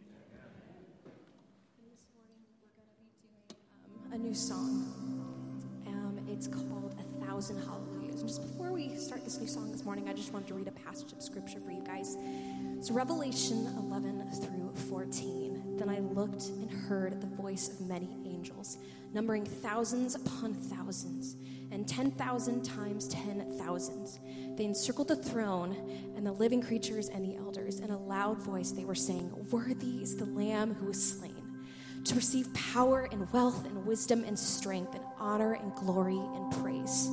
This 1.77 1.99
morning 2.15 2.41
we're 2.79 2.87
gonna 2.87 3.03
be 3.03 4.09
doing 4.09 4.13
um 4.13 4.13
a 4.13 4.19
new 4.19 4.35
song. 4.35 5.83
Um, 5.89 6.25
it's 6.31 6.47
called 6.47 6.95
A 7.01 7.25
Thousand 7.27 7.59
Hallelujahs. 7.65 8.21
And 8.21 8.29
just 8.29 8.43
before 8.43 8.73
we 8.73 8.95
start 8.97 9.25
this 9.25 9.39
new 9.41 9.49
song 9.49 9.73
this 9.73 9.85
morning, 9.85 10.09
I 10.09 10.13
just 10.13 10.33
wanted 10.33 10.47
to 10.49 10.55
read 10.55 10.69
a 10.69 10.73
passage 10.73 11.13
of 11.13 11.21
scripture 11.21 11.59
for 11.59 11.73
you 11.73 11.83
guys. 11.83 12.17
It's 12.79 12.91
Revelation 12.93 13.67
11 13.91 14.31
through 14.41 14.73
14. 14.89 15.77
Then 15.79 15.89
I 15.89 15.99
looked 15.99 16.45
and 16.47 16.71
heard 16.71 17.21
the 17.21 17.27
voice 17.27 17.69
of 17.69 17.81
many 17.81 18.17
angels, 18.25 18.79
numbering 19.17 19.47
thousands 19.47 20.15
upon 20.15 20.53
thousands, 20.53 21.37
and 21.71 21.89
10,000 21.89 22.63
times 22.63 23.09
10,000s. 23.09 24.19
They 24.59 24.67
encircled 24.67 25.09
the 25.09 25.17
throne 25.17 25.75
and 26.15 26.27
the 26.27 26.33
living 26.33 26.61
creatures 26.61 27.09
and 27.09 27.25
the 27.25 27.35
elders. 27.39 27.81
In 27.81 27.91
a 27.91 27.99
loud 27.99 28.43
voice, 28.43 28.73
they 28.73 28.85
were 28.85 28.95
saying, 28.95 29.33
Worthy 29.51 30.03
is 30.03 30.17
the 30.17 30.27
Lamb 30.27 30.75
who 30.75 30.89
was 30.89 31.03
slain 31.03 31.33
to 32.05 32.15
receive 32.15 32.53
power 32.53 33.09
and 33.11 33.33
wealth 33.33 33.65
and 33.65 33.87
wisdom 33.87 34.23
and 34.23 34.39
strength 34.39 34.95
and 34.95 35.03
honor 35.19 35.55
and 35.55 35.75
glory 35.75 36.19
and 36.19 36.63
praise. 36.63 37.09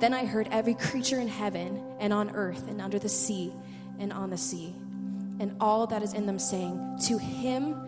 Then 0.00 0.14
I 0.14 0.24
heard 0.24 0.48
every 0.50 0.74
creature 0.74 1.20
in 1.20 1.28
heaven 1.28 1.84
and 2.00 2.10
on 2.10 2.30
earth 2.30 2.66
and 2.68 2.80
under 2.80 2.98
the 2.98 3.10
sea 3.10 3.52
and 3.98 4.14
on 4.14 4.30
the 4.30 4.38
sea, 4.38 4.74
and 5.40 5.54
all 5.60 5.86
that 5.88 6.02
is 6.02 6.14
in 6.14 6.24
them 6.24 6.38
saying, 6.38 7.00
To 7.08 7.18
him 7.18 7.87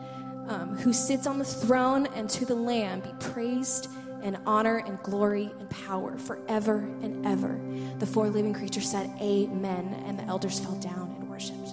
um, 0.51 0.77
who 0.77 0.93
sits 0.93 1.27
on 1.27 1.39
the 1.39 1.45
throne 1.45 2.07
and 2.09 2.29
to 2.29 2.45
the 2.45 2.55
Lamb 2.55 3.01
be 3.01 3.13
praised 3.21 3.89
and 4.23 4.37
honor 4.45 4.79
and 4.79 5.03
glory 5.03 5.51
and 5.59 5.71
power 5.71 6.19
forever 6.19 6.79
and 7.03 7.25
ever. 7.25 7.59
The 7.99 8.07
four 8.07 8.29
living 8.29 8.53
creatures 8.53 8.91
said, 8.91 9.11
Amen, 9.21 10.03
and 10.07 10.19
the 10.19 10.25
elders 10.25 10.59
fell 10.59 10.75
down 10.75 11.15
and 11.19 11.31
worshiped. 11.31 11.71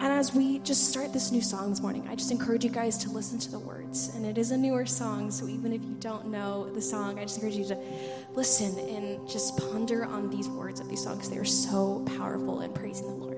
And 0.00 0.12
as 0.12 0.34
we 0.34 0.58
just 0.58 0.90
start 0.90 1.14
this 1.14 1.30
new 1.30 1.40
song 1.40 1.70
this 1.70 1.80
morning, 1.80 2.06
I 2.10 2.16
just 2.16 2.30
encourage 2.30 2.64
you 2.64 2.70
guys 2.70 2.98
to 2.98 3.10
listen 3.10 3.38
to 3.38 3.50
the 3.50 3.58
words. 3.58 4.14
And 4.14 4.26
it 4.26 4.36
is 4.36 4.50
a 4.50 4.56
newer 4.56 4.84
song, 4.84 5.30
so 5.30 5.48
even 5.48 5.72
if 5.72 5.82
you 5.82 5.96
don't 5.98 6.26
know 6.26 6.68
the 6.74 6.82
song, 6.82 7.18
I 7.18 7.22
just 7.22 7.36
encourage 7.36 7.56
you 7.56 7.64
to 7.66 7.78
listen 8.34 8.78
and 8.78 9.26
just 9.26 9.56
ponder 9.56 10.04
on 10.04 10.28
these 10.28 10.48
words 10.48 10.80
of 10.80 10.90
these 10.90 11.02
songs. 11.02 11.30
They 11.30 11.38
are 11.38 11.44
so 11.44 12.04
powerful 12.18 12.60
in 12.60 12.74
praising 12.74 13.06
the 13.06 13.14
Lord. 13.14 13.33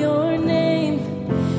your 0.00 0.38
name. 0.38 0.98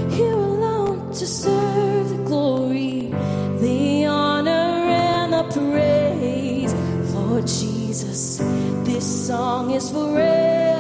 Here 0.10 0.34
alone 0.34 1.12
to 1.12 1.28
serve 1.28 2.10
the 2.10 2.24
glory, 2.26 3.14
the 3.60 4.06
honor, 4.06 4.50
and 4.50 5.34
the 5.34 5.44
praise. 5.54 6.74
Lord 7.14 7.46
Jesus, 7.46 8.38
this 8.84 9.28
song 9.28 9.72
is 9.72 9.92
forever. 9.92 10.71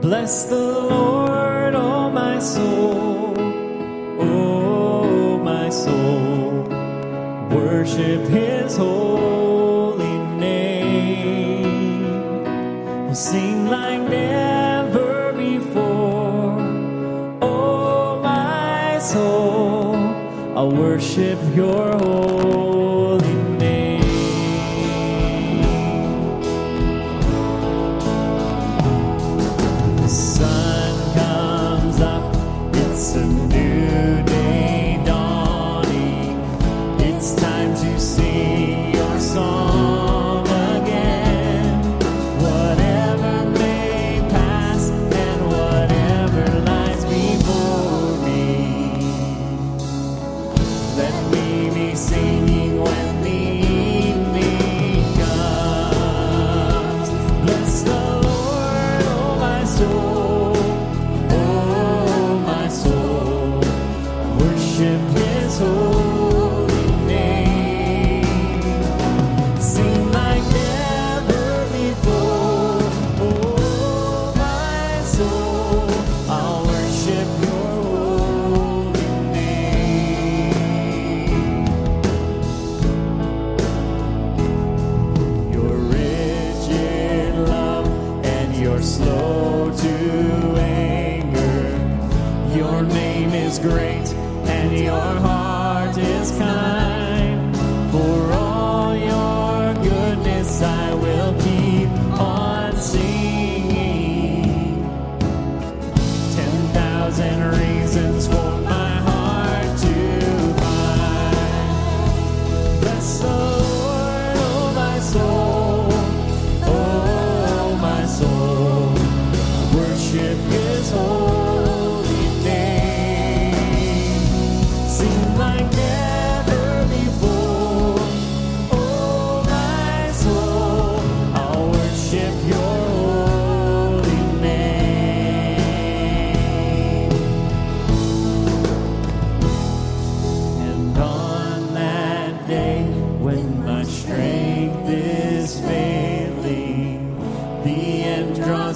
Bless 0.00 0.44
the 0.44 0.56
Lord, 0.56 1.74
oh 1.74 2.08
my 2.10 2.38
soul, 2.38 3.34
oh 4.18 5.38
my 5.44 5.68
soul. 5.68 6.64
Worship 7.50 8.26
his 8.28 8.78
holy 8.78 10.16
name. 10.38 12.06
Sing 13.14 13.68
like 13.68 14.00
never 14.08 15.34
before. 15.34 16.56
Oh 17.42 18.20
my 18.22 18.98
soul, 19.00 19.96
I'll 20.56 20.72
worship 20.72 21.38
your 21.54 21.98
holy 21.98 22.59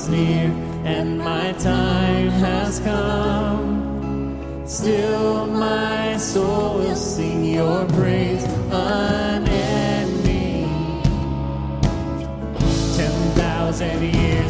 near 0.09 0.51
and 0.85 1.19
my 1.19 1.53
time 1.53 2.29
has 2.29 2.81
come. 2.81 4.63
Still, 4.67 5.47
my 5.47 6.17
soul 6.17 6.79
will 6.79 6.97
sing 6.97 7.45
your 7.45 7.87
praise 7.87 8.45
unending. 8.71 10.69
Ten 12.97 13.15
thousand 13.41 14.03
years 14.03 14.44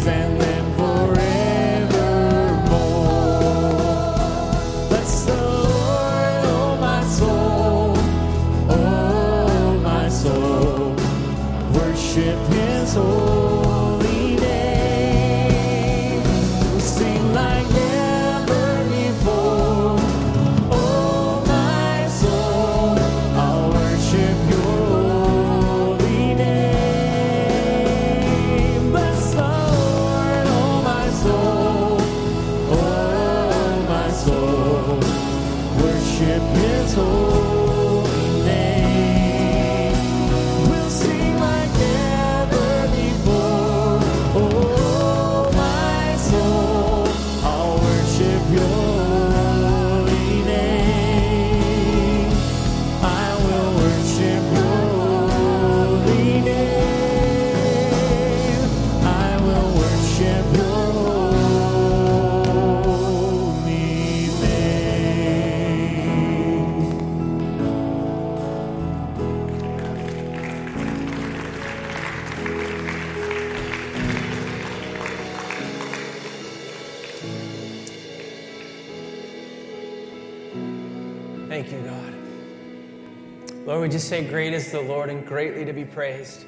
We 83.84 83.90
just 83.90 84.08
say, 84.08 84.24
Great 84.24 84.54
is 84.54 84.72
the 84.72 84.80
Lord 84.80 85.10
and 85.10 85.26
greatly 85.26 85.62
to 85.66 85.74
be 85.74 85.84
praised. 85.84 86.46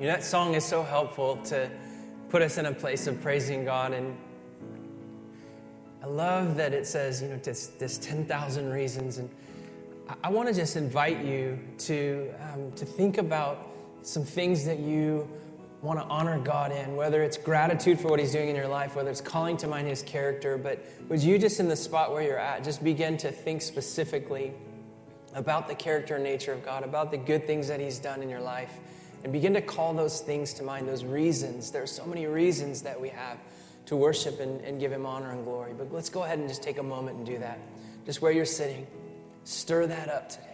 You 0.00 0.06
know, 0.06 0.06
that 0.08 0.24
song 0.24 0.54
is 0.54 0.64
so 0.64 0.82
helpful 0.82 1.36
to 1.44 1.70
put 2.28 2.42
us 2.42 2.58
in 2.58 2.66
a 2.66 2.72
place 2.72 3.06
of 3.06 3.22
praising 3.22 3.64
God. 3.64 3.92
And 3.92 4.16
I 6.02 6.06
love 6.06 6.56
that 6.56 6.74
it 6.74 6.88
says, 6.88 7.22
you 7.22 7.28
know, 7.28 7.36
this, 7.36 7.68
this 7.68 7.98
10,000 7.98 8.68
reasons. 8.68 9.18
And 9.18 9.30
I, 10.08 10.14
I 10.24 10.30
want 10.30 10.48
to 10.48 10.54
just 10.56 10.74
invite 10.74 11.24
you 11.24 11.56
to, 11.78 12.34
um, 12.52 12.72
to 12.72 12.84
think 12.84 13.18
about 13.18 13.68
some 14.02 14.24
things 14.24 14.64
that 14.64 14.80
you 14.80 15.30
want 15.84 16.00
to 16.00 16.06
honor 16.06 16.38
God 16.38 16.72
in, 16.72 16.96
whether 16.96 17.22
it's 17.22 17.36
gratitude 17.36 18.00
for 18.00 18.08
what 18.08 18.18
He's 18.18 18.32
doing 18.32 18.48
in 18.48 18.56
your 18.56 18.66
life, 18.66 18.96
whether 18.96 19.10
it's 19.10 19.20
calling 19.20 19.58
to 19.58 19.68
mind 19.68 19.86
His 19.86 20.02
character. 20.02 20.56
But 20.56 20.82
would 21.08 21.22
you 21.22 21.38
just 21.38 21.60
in 21.60 21.68
the 21.68 21.76
spot 21.76 22.10
where 22.10 22.22
you're 22.22 22.38
at, 22.38 22.64
just 22.64 22.82
begin 22.82 23.18
to 23.18 23.30
think 23.30 23.60
specifically 23.60 24.52
about 25.34 25.68
the 25.68 25.74
character 25.74 26.14
and 26.14 26.24
nature 26.24 26.52
of 26.52 26.64
God, 26.64 26.84
about 26.84 27.10
the 27.10 27.18
good 27.18 27.46
things 27.46 27.68
that 27.68 27.80
He's 27.80 27.98
done 27.98 28.22
in 28.22 28.30
your 28.30 28.40
life, 28.40 28.72
and 29.24 29.32
begin 29.32 29.52
to 29.54 29.60
call 29.60 29.92
those 29.92 30.20
things 30.20 30.54
to 30.54 30.62
mind, 30.62 30.88
those 30.88 31.04
reasons. 31.04 31.70
There 31.70 31.82
are 31.82 31.86
so 31.86 32.06
many 32.06 32.26
reasons 32.26 32.80
that 32.82 32.98
we 32.98 33.10
have 33.10 33.36
to 33.86 33.96
worship 33.96 34.40
and, 34.40 34.62
and 34.62 34.80
give 34.80 34.90
Him 34.90 35.04
honor 35.04 35.32
and 35.32 35.44
glory. 35.44 35.74
But 35.76 35.92
let's 35.92 36.08
go 36.08 36.24
ahead 36.24 36.38
and 36.38 36.48
just 36.48 36.62
take 36.62 36.78
a 36.78 36.82
moment 36.82 37.18
and 37.18 37.26
do 37.26 37.38
that. 37.38 37.58
Just 38.06 38.22
where 38.22 38.32
you're 38.32 38.46
sitting, 38.46 38.86
stir 39.44 39.86
that 39.88 40.08
up 40.08 40.30
today. 40.30 40.53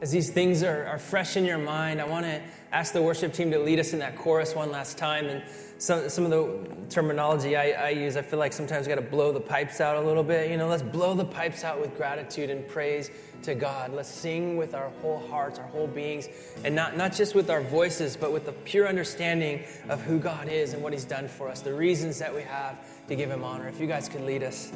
As 0.00 0.10
these 0.10 0.30
things 0.30 0.62
are, 0.62 0.86
are 0.86 0.98
fresh 0.98 1.36
in 1.36 1.44
your 1.44 1.58
mind, 1.58 2.00
I 2.00 2.06
want 2.06 2.24
to 2.24 2.40
ask 2.72 2.92
the 2.92 3.02
worship 3.02 3.34
team 3.34 3.50
to 3.50 3.58
lead 3.58 3.78
us 3.78 3.92
in 3.92 3.98
that 3.98 4.16
chorus 4.16 4.54
one 4.54 4.70
last 4.70 4.96
time. 4.96 5.26
And 5.26 5.42
some, 5.76 6.08
some 6.08 6.24
of 6.24 6.30
the 6.30 6.86
terminology 6.88 7.54
I, 7.54 7.70
I 7.70 7.88
use, 7.90 8.16
I 8.16 8.22
feel 8.22 8.38
like 8.38 8.52
sometimes 8.52 8.86
we 8.86 8.94
got 8.94 9.00
to 9.00 9.06
blow 9.06 9.30
the 9.30 9.40
pipes 9.40 9.80
out 9.80 9.96
a 9.96 10.00
little 10.00 10.22
bit. 10.22 10.50
You 10.50 10.56
know, 10.56 10.68
let's 10.68 10.82
blow 10.82 11.14
the 11.14 11.24
pipes 11.24 11.64
out 11.64 11.80
with 11.80 11.96
gratitude 11.96 12.48
and 12.48 12.66
praise 12.66 13.10
to 13.42 13.54
God. 13.54 13.92
Let's 13.92 14.08
sing 14.08 14.56
with 14.56 14.74
our 14.74 14.88
whole 15.02 15.18
hearts, 15.28 15.58
our 15.58 15.66
whole 15.66 15.86
beings, 15.86 16.28
and 16.64 16.74
not, 16.74 16.96
not 16.96 17.12
just 17.12 17.34
with 17.34 17.50
our 17.50 17.62
voices, 17.62 18.16
but 18.16 18.32
with 18.32 18.46
the 18.46 18.52
pure 18.52 18.88
understanding 18.88 19.64
of 19.90 20.00
who 20.02 20.18
God 20.18 20.48
is 20.48 20.72
and 20.72 20.82
what 20.82 20.94
He's 20.94 21.04
done 21.04 21.28
for 21.28 21.48
us, 21.48 21.60
the 21.60 21.74
reasons 21.74 22.18
that 22.18 22.34
we 22.34 22.42
have 22.42 22.78
to 23.08 23.16
give 23.16 23.30
Him 23.30 23.44
honor. 23.44 23.68
If 23.68 23.80
you 23.80 23.86
guys 23.86 24.08
could 24.08 24.22
lead 24.22 24.42
us. 24.42 24.72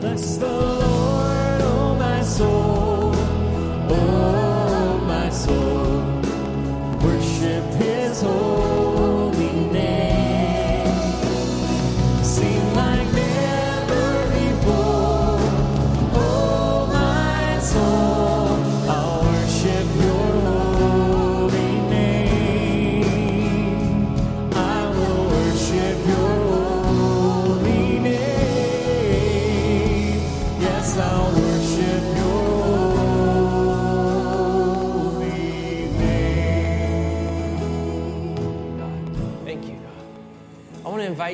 Bless 0.00 0.36
the 0.36 0.91
soul, 2.42 2.71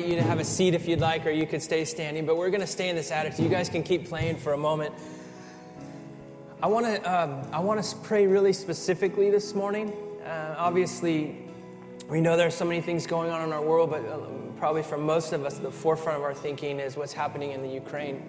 you 0.09 0.15
to 0.15 0.23
have 0.23 0.39
a 0.39 0.43
seat 0.43 0.73
if 0.73 0.87
you'd 0.87 0.99
like, 0.99 1.25
or 1.25 1.29
you 1.29 1.45
could 1.45 1.61
stay 1.61 1.85
standing, 1.85 2.25
but 2.25 2.35
we're 2.35 2.49
going 2.49 2.61
to 2.61 2.67
stay 2.67 2.89
in 2.89 2.95
this 2.95 3.11
attitude. 3.11 3.39
You 3.39 3.49
guys 3.49 3.69
can 3.69 3.83
keep 3.83 4.09
playing 4.09 4.37
for 4.37 4.53
a 4.53 4.57
moment. 4.57 4.93
I 6.61 6.67
want 6.67 6.85
to, 6.87 7.21
um, 7.21 7.47
I 7.53 7.59
want 7.59 7.83
to 7.83 7.95
pray 7.97 8.25
really 8.25 8.51
specifically 8.51 9.29
this 9.29 9.53
morning. 9.53 9.93
Uh, 10.25 10.55
obviously, 10.57 11.37
we 12.09 12.21
know 12.21 12.35
there 12.35 12.47
are 12.47 12.51
so 12.51 12.65
many 12.65 12.81
things 12.81 13.05
going 13.05 13.29
on 13.29 13.43
in 13.43 13.53
our 13.53 13.61
world, 13.61 13.91
but 13.91 14.03
uh, 14.03 14.17
probably 14.57 14.81
for 14.81 14.97
most 14.97 15.31
of 15.31 15.45
us, 15.45 15.59
the 15.59 15.71
forefront 15.71 16.17
of 16.17 16.23
our 16.23 16.33
thinking 16.33 16.79
is 16.79 16.97
what's 16.97 17.13
happening 17.13 17.51
in 17.51 17.61
the 17.61 17.69
Ukraine. 17.69 18.23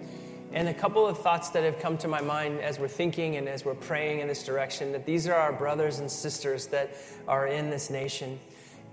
And 0.53 0.67
a 0.67 0.73
couple 0.73 1.07
of 1.07 1.17
thoughts 1.17 1.49
that 1.49 1.63
have 1.63 1.79
come 1.79 1.97
to 1.97 2.07
my 2.07 2.21
mind 2.21 2.59
as 2.59 2.77
we're 2.77 2.89
thinking 2.89 3.37
and 3.37 3.49
as 3.49 3.65
we're 3.65 3.73
praying 3.73 4.19
in 4.19 4.27
this 4.27 4.43
direction 4.43 4.91
that 4.91 5.05
these 5.05 5.27
are 5.27 5.33
our 5.33 5.53
brothers 5.53 5.99
and 5.99 6.11
sisters 6.11 6.67
that 6.67 6.95
are 7.27 7.47
in 7.47 7.69
this 7.69 7.89
nation. 7.89 8.39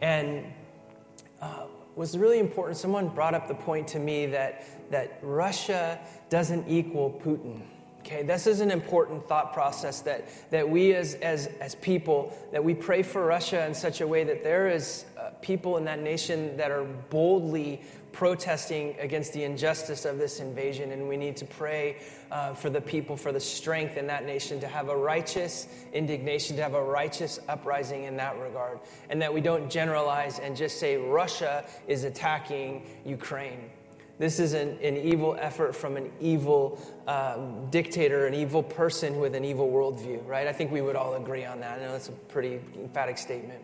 And 0.01 0.45
uh, 1.43 1.67
was 1.99 2.17
really 2.17 2.39
important. 2.39 2.79
Someone 2.79 3.09
brought 3.09 3.35
up 3.35 3.49
the 3.49 3.55
point 3.55 3.89
to 3.89 3.99
me 3.99 4.27
that, 4.27 4.65
that 4.91 5.19
Russia 5.21 5.99
doesn't 6.31 6.69
equal 6.69 7.21
Putin. 7.25 7.61
Okay, 8.01 8.23
this 8.23 8.47
is 8.47 8.61
an 8.61 8.71
important 8.71 9.29
thought 9.29 9.53
process 9.53 10.01
that, 10.03 10.29
that 10.51 10.67
we 10.67 10.95
as, 10.95 11.15
as, 11.17 11.49
as 11.61 11.75
people, 11.75 12.33
that 12.53 12.63
we 12.63 12.73
pray 12.73 13.03
for 13.03 13.27
Russia 13.27 13.67
in 13.67 13.75
such 13.75 14.01
a 14.01 14.07
way 14.07 14.23
that 14.23 14.45
there 14.45 14.69
is 14.69 15.07
uh, 15.19 15.31
people 15.43 15.77
in 15.77 15.85
that 15.87 16.01
nation 16.01 16.57
that 16.57 16.71
are 16.71 16.85
boldly 17.11 17.83
protesting 18.13 18.95
against 18.99 19.33
the 19.33 19.45
injustice 19.45 20.05
of 20.05 20.19
this 20.19 20.41
invasion. 20.41 20.93
And 20.93 21.09
we 21.09 21.17
need 21.17 21.37
to 21.39 21.45
pray 21.45 21.97
uh, 22.31 22.55
for 22.55 22.71
the 22.71 22.81
people, 22.81 23.17
for 23.17 23.33
the 23.33 23.41
strength 23.41 23.97
in 23.97 24.07
that 24.09 24.25
nation 24.25 24.61
to 24.61 24.69
have 24.69 24.89
a 24.89 24.97
righteous 24.97 25.69
indignation, 25.93 26.57
to 26.57 26.63
have 26.63 26.75
a 26.75 26.83
righteous 26.83 27.39
uprising 27.49 28.05
in 28.05 28.17
that 28.17 28.39
regard. 28.39 28.81
And 29.11 29.21
that 29.23 29.33
we 29.33 29.41
don't 29.41 29.71
generalize 29.71 30.39
and 30.39 30.57
just 30.57 30.79
say 30.79 30.97
Russia 30.97 31.65
is 31.87 32.05
attacking 32.05 32.87
Ukraine. 33.05 33.71
This 34.19 34.41
is 34.41 34.53
an, 34.53 34.79
an 34.83 34.97
evil 34.97 35.37
effort 35.39 35.77
from 35.77 35.97
an 35.97 36.11
evil 36.21 36.81
um, 37.07 37.71
dictator, 37.71 38.27
an 38.27 38.35
evil 38.35 38.65
person 38.65 39.21
with 39.21 39.37
an 39.37 39.45
evil 39.45 39.71
worldview, 39.71 40.27
right? 40.27 40.49
I 40.49 40.53
think 40.53 40.73
we 40.73 40.81
would 40.81 40.97
all 40.97 41.15
agree 41.15 41.45
on 41.45 41.61
that. 41.61 41.79
I 41.79 41.83
know 41.83 41.93
that's 41.93 42.09
a 42.09 42.13
pretty 42.13 42.59
emphatic 42.77 43.17
statement. 43.17 43.63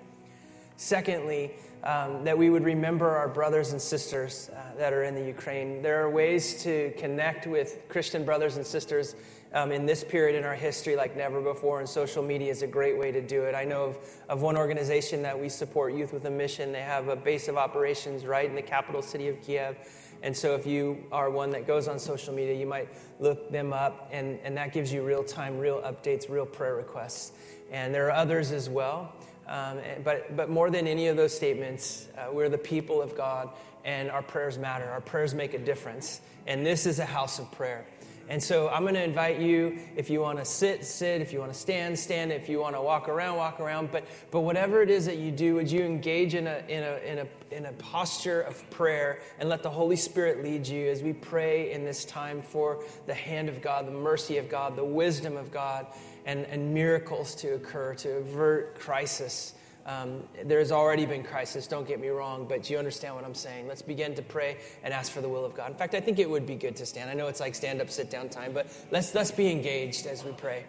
Secondly, 0.76 1.52
um, 1.84 2.24
that 2.24 2.36
we 2.36 2.48
would 2.48 2.64
remember 2.64 3.10
our 3.10 3.28
brothers 3.28 3.72
and 3.72 3.80
sisters 3.80 4.50
uh, 4.50 4.76
that 4.78 4.92
are 4.92 5.04
in 5.04 5.14
the 5.14 5.24
Ukraine. 5.24 5.82
There 5.82 6.02
are 6.02 6.10
ways 6.10 6.62
to 6.62 6.92
connect 6.96 7.46
with 7.46 7.82
Christian 7.88 8.24
brothers 8.24 8.56
and 8.56 8.66
sisters 8.66 9.14
um, 9.52 9.70
in 9.70 9.86
this 9.86 10.02
period 10.02 10.36
in 10.36 10.44
our 10.44 10.54
history 10.54 10.96
like 10.96 11.16
never 11.16 11.40
before, 11.40 11.80
and 11.80 11.88
social 11.88 12.22
media 12.22 12.50
is 12.50 12.62
a 12.62 12.66
great 12.66 12.98
way 12.98 13.12
to 13.12 13.20
do 13.20 13.42
it. 13.44 13.54
I 13.54 13.64
know 13.64 13.84
of, 13.84 13.98
of 14.28 14.42
one 14.42 14.56
organization 14.56 15.22
that 15.22 15.38
we 15.38 15.48
support, 15.48 15.94
Youth 15.94 16.12
with 16.12 16.24
a 16.24 16.30
Mission. 16.30 16.72
They 16.72 16.80
have 16.80 17.08
a 17.08 17.16
base 17.16 17.48
of 17.48 17.56
operations 17.56 18.24
right 18.26 18.48
in 18.48 18.56
the 18.56 18.62
capital 18.62 19.00
city 19.00 19.28
of 19.28 19.40
Kiev. 19.42 19.76
And 20.22 20.34
so, 20.34 20.54
if 20.54 20.66
you 20.66 21.04
are 21.12 21.30
one 21.30 21.50
that 21.50 21.66
goes 21.66 21.86
on 21.86 21.98
social 21.98 22.34
media, 22.34 22.54
you 22.54 22.66
might 22.66 22.88
look 23.20 23.52
them 23.52 23.72
up, 23.72 24.08
and, 24.10 24.40
and 24.42 24.56
that 24.56 24.72
gives 24.72 24.92
you 24.92 25.04
real 25.04 25.22
time, 25.22 25.58
real 25.58 25.82
updates, 25.82 26.30
real 26.30 26.46
prayer 26.46 26.74
requests. 26.74 27.32
And 27.70 27.94
there 27.94 28.06
are 28.06 28.12
others 28.12 28.50
as 28.50 28.68
well. 28.68 29.12
Um, 29.46 29.78
but, 30.02 30.36
but 30.36 30.48
more 30.48 30.70
than 30.70 30.86
any 30.86 31.08
of 31.08 31.16
those 31.16 31.34
statements, 31.34 32.08
uh, 32.16 32.32
we're 32.32 32.48
the 32.48 32.58
people 32.58 33.02
of 33.02 33.16
God, 33.16 33.50
and 33.84 34.10
our 34.10 34.22
prayers 34.22 34.58
matter. 34.58 34.88
Our 34.90 35.00
prayers 35.00 35.34
make 35.34 35.54
a 35.54 35.58
difference. 35.58 36.20
And 36.46 36.64
this 36.64 36.86
is 36.86 36.98
a 36.98 37.04
house 37.04 37.38
of 37.38 37.50
prayer. 37.52 37.86
And 38.28 38.42
so 38.42 38.70
I'm 38.70 38.82
going 38.82 38.94
to 38.94 39.04
invite 39.04 39.38
you, 39.38 39.78
if 39.96 40.08
you 40.08 40.20
want 40.20 40.38
to 40.38 40.46
sit, 40.46 40.84
sit. 40.84 41.20
If 41.20 41.32
you 41.32 41.40
want 41.40 41.52
to 41.52 41.58
stand, 41.58 41.98
stand. 41.98 42.32
If 42.32 42.48
you 42.48 42.58
want 42.58 42.74
to 42.74 42.80
walk 42.80 43.08
around, 43.08 43.36
walk 43.36 43.60
around. 43.60 43.92
But, 43.92 44.06
but 44.30 44.40
whatever 44.40 44.80
it 44.80 44.88
is 44.88 45.04
that 45.06 45.18
you 45.18 45.30
do, 45.30 45.56
would 45.56 45.70
you 45.70 45.82
engage 45.82 46.34
in 46.34 46.46
a, 46.46 46.62
in, 46.66 46.82
a, 46.82 46.96
in, 47.04 47.18
a, 47.18 47.54
in 47.54 47.66
a 47.66 47.72
posture 47.72 48.40
of 48.40 48.68
prayer 48.70 49.20
and 49.38 49.50
let 49.50 49.62
the 49.62 49.68
Holy 49.68 49.96
Spirit 49.96 50.42
lead 50.42 50.66
you 50.66 50.88
as 50.88 51.02
we 51.02 51.12
pray 51.12 51.72
in 51.72 51.84
this 51.84 52.06
time 52.06 52.40
for 52.40 52.82
the 53.06 53.14
hand 53.14 53.50
of 53.50 53.60
God, 53.60 53.86
the 53.86 53.92
mercy 53.92 54.38
of 54.38 54.48
God, 54.48 54.74
the 54.74 54.84
wisdom 54.84 55.36
of 55.36 55.52
God, 55.52 55.86
and, 56.26 56.44
and 56.46 56.72
miracles 56.72 57.34
to 57.36 57.54
occur 57.54 57.94
to 57.96 58.16
avert 58.16 58.78
crisis. 58.78 59.54
Um, 59.86 60.22
there's 60.44 60.72
already 60.72 61.04
been 61.04 61.22
crisis, 61.22 61.66
don't 61.66 61.86
get 61.86 62.00
me 62.00 62.08
wrong, 62.08 62.46
but 62.48 62.70
you 62.70 62.78
understand 62.78 63.14
what 63.14 63.24
I'm 63.24 63.34
saying. 63.34 63.68
Let's 63.68 63.82
begin 63.82 64.14
to 64.14 64.22
pray 64.22 64.56
and 64.82 64.94
ask 64.94 65.12
for 65.12 65.20
the 65.20 65.28
will 65.28 65.44
of 65.44 65.54
God. 65.54 65.70
In 65.70 65.76
fact, 65.76 65.94
I 65.94 66.00
think 66.00 66.18
it 66.18 66.28
would 66.28 66.46
be 66.46 66.54
good 66.54 66.76
to 66.76 66.86
stand. 66.86 67.10
I 67.10 67.14
know 67.14 67.26
it's 67.26 67.40
like 67.40 67.54
stand 67.54 67.82
up, 67.82 67.90
sit 67.90 68.10
down 68.10 68.30
time, 68.30 68.52
but 68.52 68.66
let's, 68.90 69.14
let's 69.14 69.30
be 69.30 69.50
engaged 69.50 70.06
as 70.06 70.24
we 70.24 70.32
pray. 70.32 70.64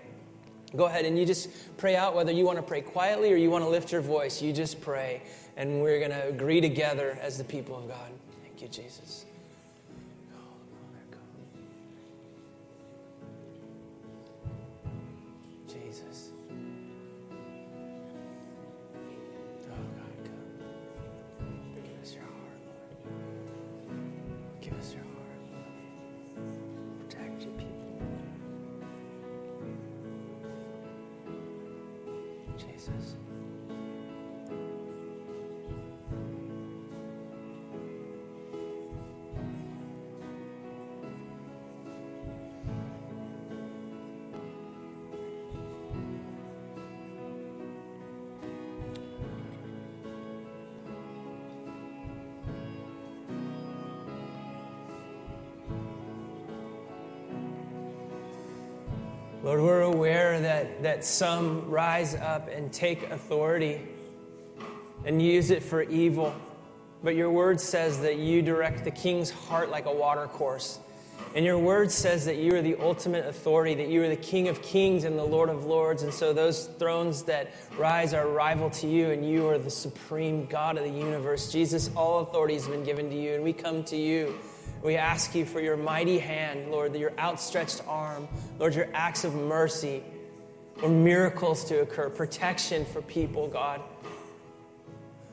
Go 0.75 0.85
ahead 0.85 1.05
and 1.05 1.17
you 1.17 1.25
just 1.25 1.49
pray 1.77 1.95
out 1.95 2.15
whether 2.15 2.33
you 2.33 2.43
want 2.45 2.57
to 2.57 2.63
pray 2.63 2.81
quietly 2.81 3.31
or 3.31 3.37
you 3.37 3.49
want 3.49 3.63
to 3.63 3.69
lift 3.69 3.91
your 3.91 4.01
voice. 4.01 4.41
You 4.41 4.51
just 4.51 4.81
pray, 4.81 5.21
and 5.55 5.81
we're 5.81 5.99
going 5.99 6.11
to 6.11 6.27
agree 6.27 6.59
together 6.59 7.17
as 7.21 7.37
the 7.37 7.45
people 7.45 7.77
of 7.77 7.87
God. 7.87 8.11
Thank 8.43 8.61
you, 8.61 8.67
Jesus. 8.67 9.25
Jesus. 9.25 9.34
That, 60.85 61.03
some 61.03 61.69
rise 61.69 62.15
up 62.15 62.47
and 62.47 62.71
take 62.71 63.09
authority 63.11 63.81
and 65.03 65.21
use 65.21 65.51
it 65.51 65.61
for 65.61 65.83
evil. 65.83 66.33
But 67.03 67.15
your 67.15 67.29
word 67.29 67.59
says 67.59 67.99
that 68.01 68.17
you 68.17 68.41
direct 68.41 68.83
the 68.83 68.91
king's 68.91 69.29
heart 69.29 69.69
like 69.69 69.85
a 69.85 69.93
water 69.93 70.25
course. 70.27 70.79
And 71.33 71.45
your 71.45 71.57
word 71.57 71.91
says 71.91 72.25
that 72.25 72.37
you 72.37 72.55
are 72.55 72.61
the 72.61 72.75
ultimate 72.75 73.25
authority, 73.25 73.75
that 73.75 73.87
you 73.87 74.03
are 74.03 74.09
the 74.09 74.15
King 74.15 74.47
of 74.47 74.61
kings 74.61 75.03
and 75.03 75.17
the 75.17 75.23
Lord 75.23 75.49
of 75.49 75.65
lords. 75.65 76.03
And 76.03 76.13
so 76.13 76.33
those 76.33 76.67
thrones 76.79 77.23
that 77.23 77.53
rise 77.77 78.13
are 78.13 78.27
rival 78.27 78.69
to 78.71 78.87
you, 78.87 79.11
and 79.11 79.29
you 79.29 79.47
are 79.47 79.57
the 79.57 79.69
supreme 79.69 80.45
God 80.45 80.77
of 80.77 80.83
the 80.83 80.89
universe. 80.89 81.51
Jesus, 81.51 81.89
all 81.95 82.19
authority 82.19 82.53
has 82.53 82.67
been 82.67 82.83
given 82.83 83.09
to 83.09 83.15
you, 83.15 83.33
and 83.35 83.43
we 83.43 83.53
come 83.53 83.83
to 83.85 83.97
you 83.97 84.35
We 84.85 84.97
ask 84.97 85.33
you 85.33 85.45
for 85.45 85.59
your 85.59 85.77
mighty 85.77 86.19
hand, 86.19 86.69
Lord, 86.69 86.95
your 86.95 87.11
outstretched 87.17 87.81
arm, 87.87 88.27
Lord, 88.59 88.75
your 88.75 88.87
acts 88.93 89.23
of 89.23 89.33
mercy, 89.33 90.03
or 90.85 90.89
miracles 90.89 91.63
to 91.65 91.81
occur, 91.81 92.11
protection 92.11 92.85
for 92.85 93.01
people, 93.01 93.47
God. 93.47 93.81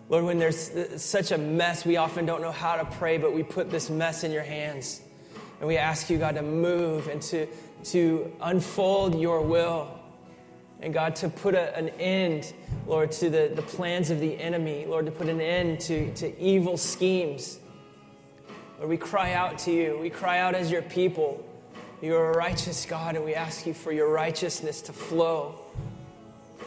Lord, 0.09 0.24
when 0.24 0.38
there's 0.38 1.03
such 1.03 1.30
a 1.30 1.36
mess, 1.36 1.84
we 1.84 1.98
often 1.98 2.24
don't 2.24 2.40
know 2.40 2.53
how 2.53 2.76
to 2.76 2.86
pray, 2.96 3.18
but 3.18 3.34
we 3.34 3.42
put 3.42 3.70
this 3.70 3.90
mess 3.90 4.24
in 4.24 4.32
your 4.32 4.42
hands. 4.42 5.03
And 5.61 5.68
we 5.68 5.76
ask 5.76 6.09
you, 6.09 6.16
God, 6.16 6.36
to 6.36 6.42
move 6.42 7.09
and 7.09 7.20
to, 7.22 7.46
to 7.84 8.34
unfold 8.40 9.20
your 9.20 9.42
will. 9.42 10.00
And 10.80 10.94
God, 10.94 11.14
to 11.16 11.28
put 11.28 11.55
a, 11.55 11.76
an 11.76 11.90
end, 11.90 12.55
Lord, 12.86 13.12
to 13.12 13.28
the, 13.28 13.53
the 13.55 13.62
plans 13.62 14.11
of 14.11 14.20
the 14.20 14.40
enemy. 14.40 14.86
Lord, 14.86 15.05
to 15.05 15.12
put 15.12 15.28
an 15.28 15.42
end 15.42 15.80
to, 15.80 16.14
to 16.14 16.40
evil 16.40 16.78
schemes. 16.78 17.59
Lord, 18.78 18.88
we 18.88 18.96
cry 18.96 19.34
out 19.34 19.59
to 19.59 19.70
you. 19.70 19.98
We 20.00 20.09
cry 20.09 20.38
out 20.38 20.55
as 20.55 20.70
your 20.70 20.82
people. 20.82 21.46
You're 22.03 22.32
a 22.32 22.36
righteous 22.36 22.84
God, 22.84 23.16
and 23.16 23.24
we 23.24 23.34
ask 23.34 23.64
you 23.64 23.72
for 23.72 23.92
your 23.92 24.12
righteousness 24.12 24.82
to 24.82 24.92
flow 24.92 25.59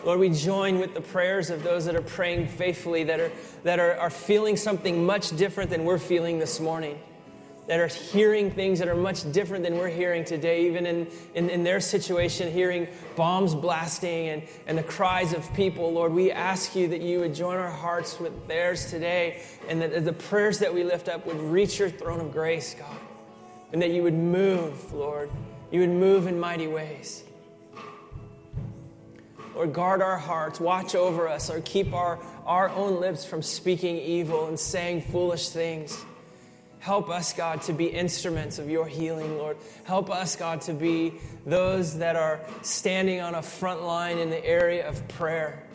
Lord, 0.06 0.20
we 0.20 0.30
join 0.30 0.78
with 0.78 0.94
the 0.94 1.02
prayers 1.02 1.50
of 1.50 1.64
those 1.64 1.86
that 1.86 1.96
are 1.96 2.02
praying 2.02 2.48
faithfully, 2.48 3.06
that 3.06 3.20
are, 3.20 3.32
that 3.64 3.80
are, 3.80 3.96
are 3.96 4.12
feeling 4.12 4.56
something 4.56 5.04
much 5.04 5.36
different 5.36 5.72
than 5.72 5.84
we're 5.84 5.98
feeling 5.98 6.38
this 6.38 6.60
morning, 6.60 7.00
that 7.66 7.80
are 7.80 7.88
hearing 7.88 8.52
things 8.52 8.78
that 8.78 8.88
are 8.88 8.96
much 8.96 9.30
different 9.32 9.64
than 9.64 9.80
we're 9.80 9.90
hearing 9.90 10.24
today, 10.24 10.68
even 10.68 10.86
in, 10.86 11.08
in, 11.34 11.50
in 11.50 11.64
their 11.64 11.80
situation, 11.80 12.54
hearing 12.54 12.88
bombs 13.16 13.56
blasting 13.56 14.28
and, 14.28 14.44
and 14.68 14.78
the 14.78 14.84
cries 14.84 15.34
of 15.34 15.52
people. 15.56 15.92
Lord, 15.92 16.14
we 16.14 16.32
ask 16.32 16.76
you 16.76 16.88
that 16.90 17.02
you 17.02 17.22
would 17.22 17.34
join 17.34 17.58
our 17.58 17.72
hearts 17.72 18.20
with 18.20 18.48
theirs 18.48 18.92
today, 18.92 19.42
and 19.68 19.82
that 19.82 20.06
the 20.06 20.14
prayers 20.14 20.60
that 20.60 20.72
we 20.72 20.84
lift 20.84 21.10
up 21.10 21.26
would 21.26 21.40
reach 21.40 21.80
your 21.80 21.90
throne 21.90 22.20
of 22.20 22.32
grace, 22.32 22.76
God, 22.76 22.96
and 23.76 23.82
that 23.82 23.92
you 23.92 24.04
would 24.04 24.14
move, 24.14 24.94
Lord. 24.94 25.30
You 25.70 25.82
would 25.82 25.90
move 25.90 26.28
in 26.28 26.40
mighty 26.40 26.66
ways. 26.66 27.26
Lord, 29.54 29.74
guard 29.74 30.02
our 30.02 30.18
hearts, 30.18 30.62
watch 30.62 30.96
over 30.96 31.28
us, 31.28 31.50
or 31.50 31.60
keep 31.60 31.94
our, 31.94 32.18
our 32.46 32.70
own 32.70 33.02
lips 33.02 33.26
from 33.26 33.42
speaking 33.42 33.98
evil 33.98 34.48
and 34.48 34.58
saying 34.58 35.02
foolish 35.02 35.50
things. 35.50 36.06
Help 36.80 37.10
us, 37.10 37.34
God, 37.34 37.64
to 37.64 37.74
be 37.74 37.88
instruments 37.88 38.60
of 38.60 38.70
your 38.70 38.88
healing, 38.88 39.38
Lord. 39.38 39.58
Help 39.84 40.10
us, 40.10 40.38
God, 40.38 40.62
to 40.62 40.74
be 40.74 41.16
those 41.46 41.98
that 41.98 42.16
are 42.16 42.40
standing 42.62 43.20
on 43.20 43.36
a 43.36 43.42
front 43.42 43.84
line 43.84 44.20
in 44.20 44.30
the 44.30 44.46
area 44.46 44.88
of 44.88 45.06
prayer. 45.10 45.68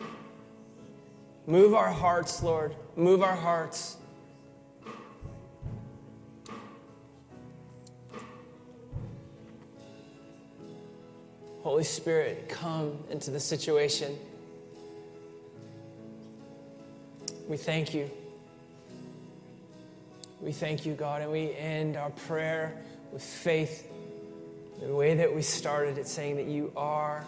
Move 1.45 1.75
our 1.75 1.91
hearts, 1.91 2.41
Lord. 2.41 2.75
Move 2.95 3.21
our 3.21 3.35
hearts. 3.35 3.97
Holy 11.63 11.83
Spirit, 11.83 12.49
come 12.49 12.97
into 13.09 13.29
the 13.29 13.39
situation. 13.39 14.17
We 17.47 17.57
thank 17.57 17.93
you. 17.93 18.09
We 20.39 20.51
thank 20.51 20.85
you, 20.85 20.93
God, 20.93 21.21
and 21.21 21.31
we 21.31 21.53
end 21.55 21.97
our 21.97 22.09
prayer 22.09 22.81
with 23.11 23.21
faith. 23.21 23.87
The 24.81 24.95
way 24.95 25.13
that 25.13 25.35
we 25.35 25.43
started 25.43 25.99
it, 25.99 26.07
saying 26.07 26.37
that 26.37 26.47
you 26.47 26.71
are 26.75 27.23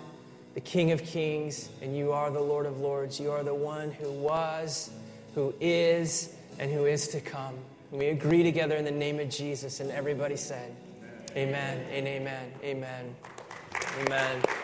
the 0.55 0.61
King 0.61 0.91
of 0.91 1.03
Kings 1.03 1.69
and 1.81 1.95
you 1.95 2.11
are 2.11 2.31
the 2.31 2.39
Lord 2.39 2.65
of 2.65 2.79
Lords. 2.79 3.19
You 3.19 3.31
are 3.31 3.43
the 3.43 3.53
one 3.53 3.91
who 3.91 4.11
was, 4.11 4.89
who 5.36 5.53
is, 5.61 6.34
and 6.57 6.71
who 6.71 6.86
is 6.86 7.07
to 7.09 7.21
come. 7.21 7.53
And 7.91 7.99
we 7.99 8.07
agree 8.07 8.41
together 8.41 8.75
in 8.75 8.86
the 8.86 8.91
name 8.91 9.19
of 9.19 9.29
Jesus, 9.29 9.79
and 9.79 9.91
everybody 9.91 10.38
said, 10.38 10.75
Amen, 11.36 11.86
amen 11.91 12.51
and 12.63 12.63
amen. 12.63 13.15
Amen. 13.76 14.62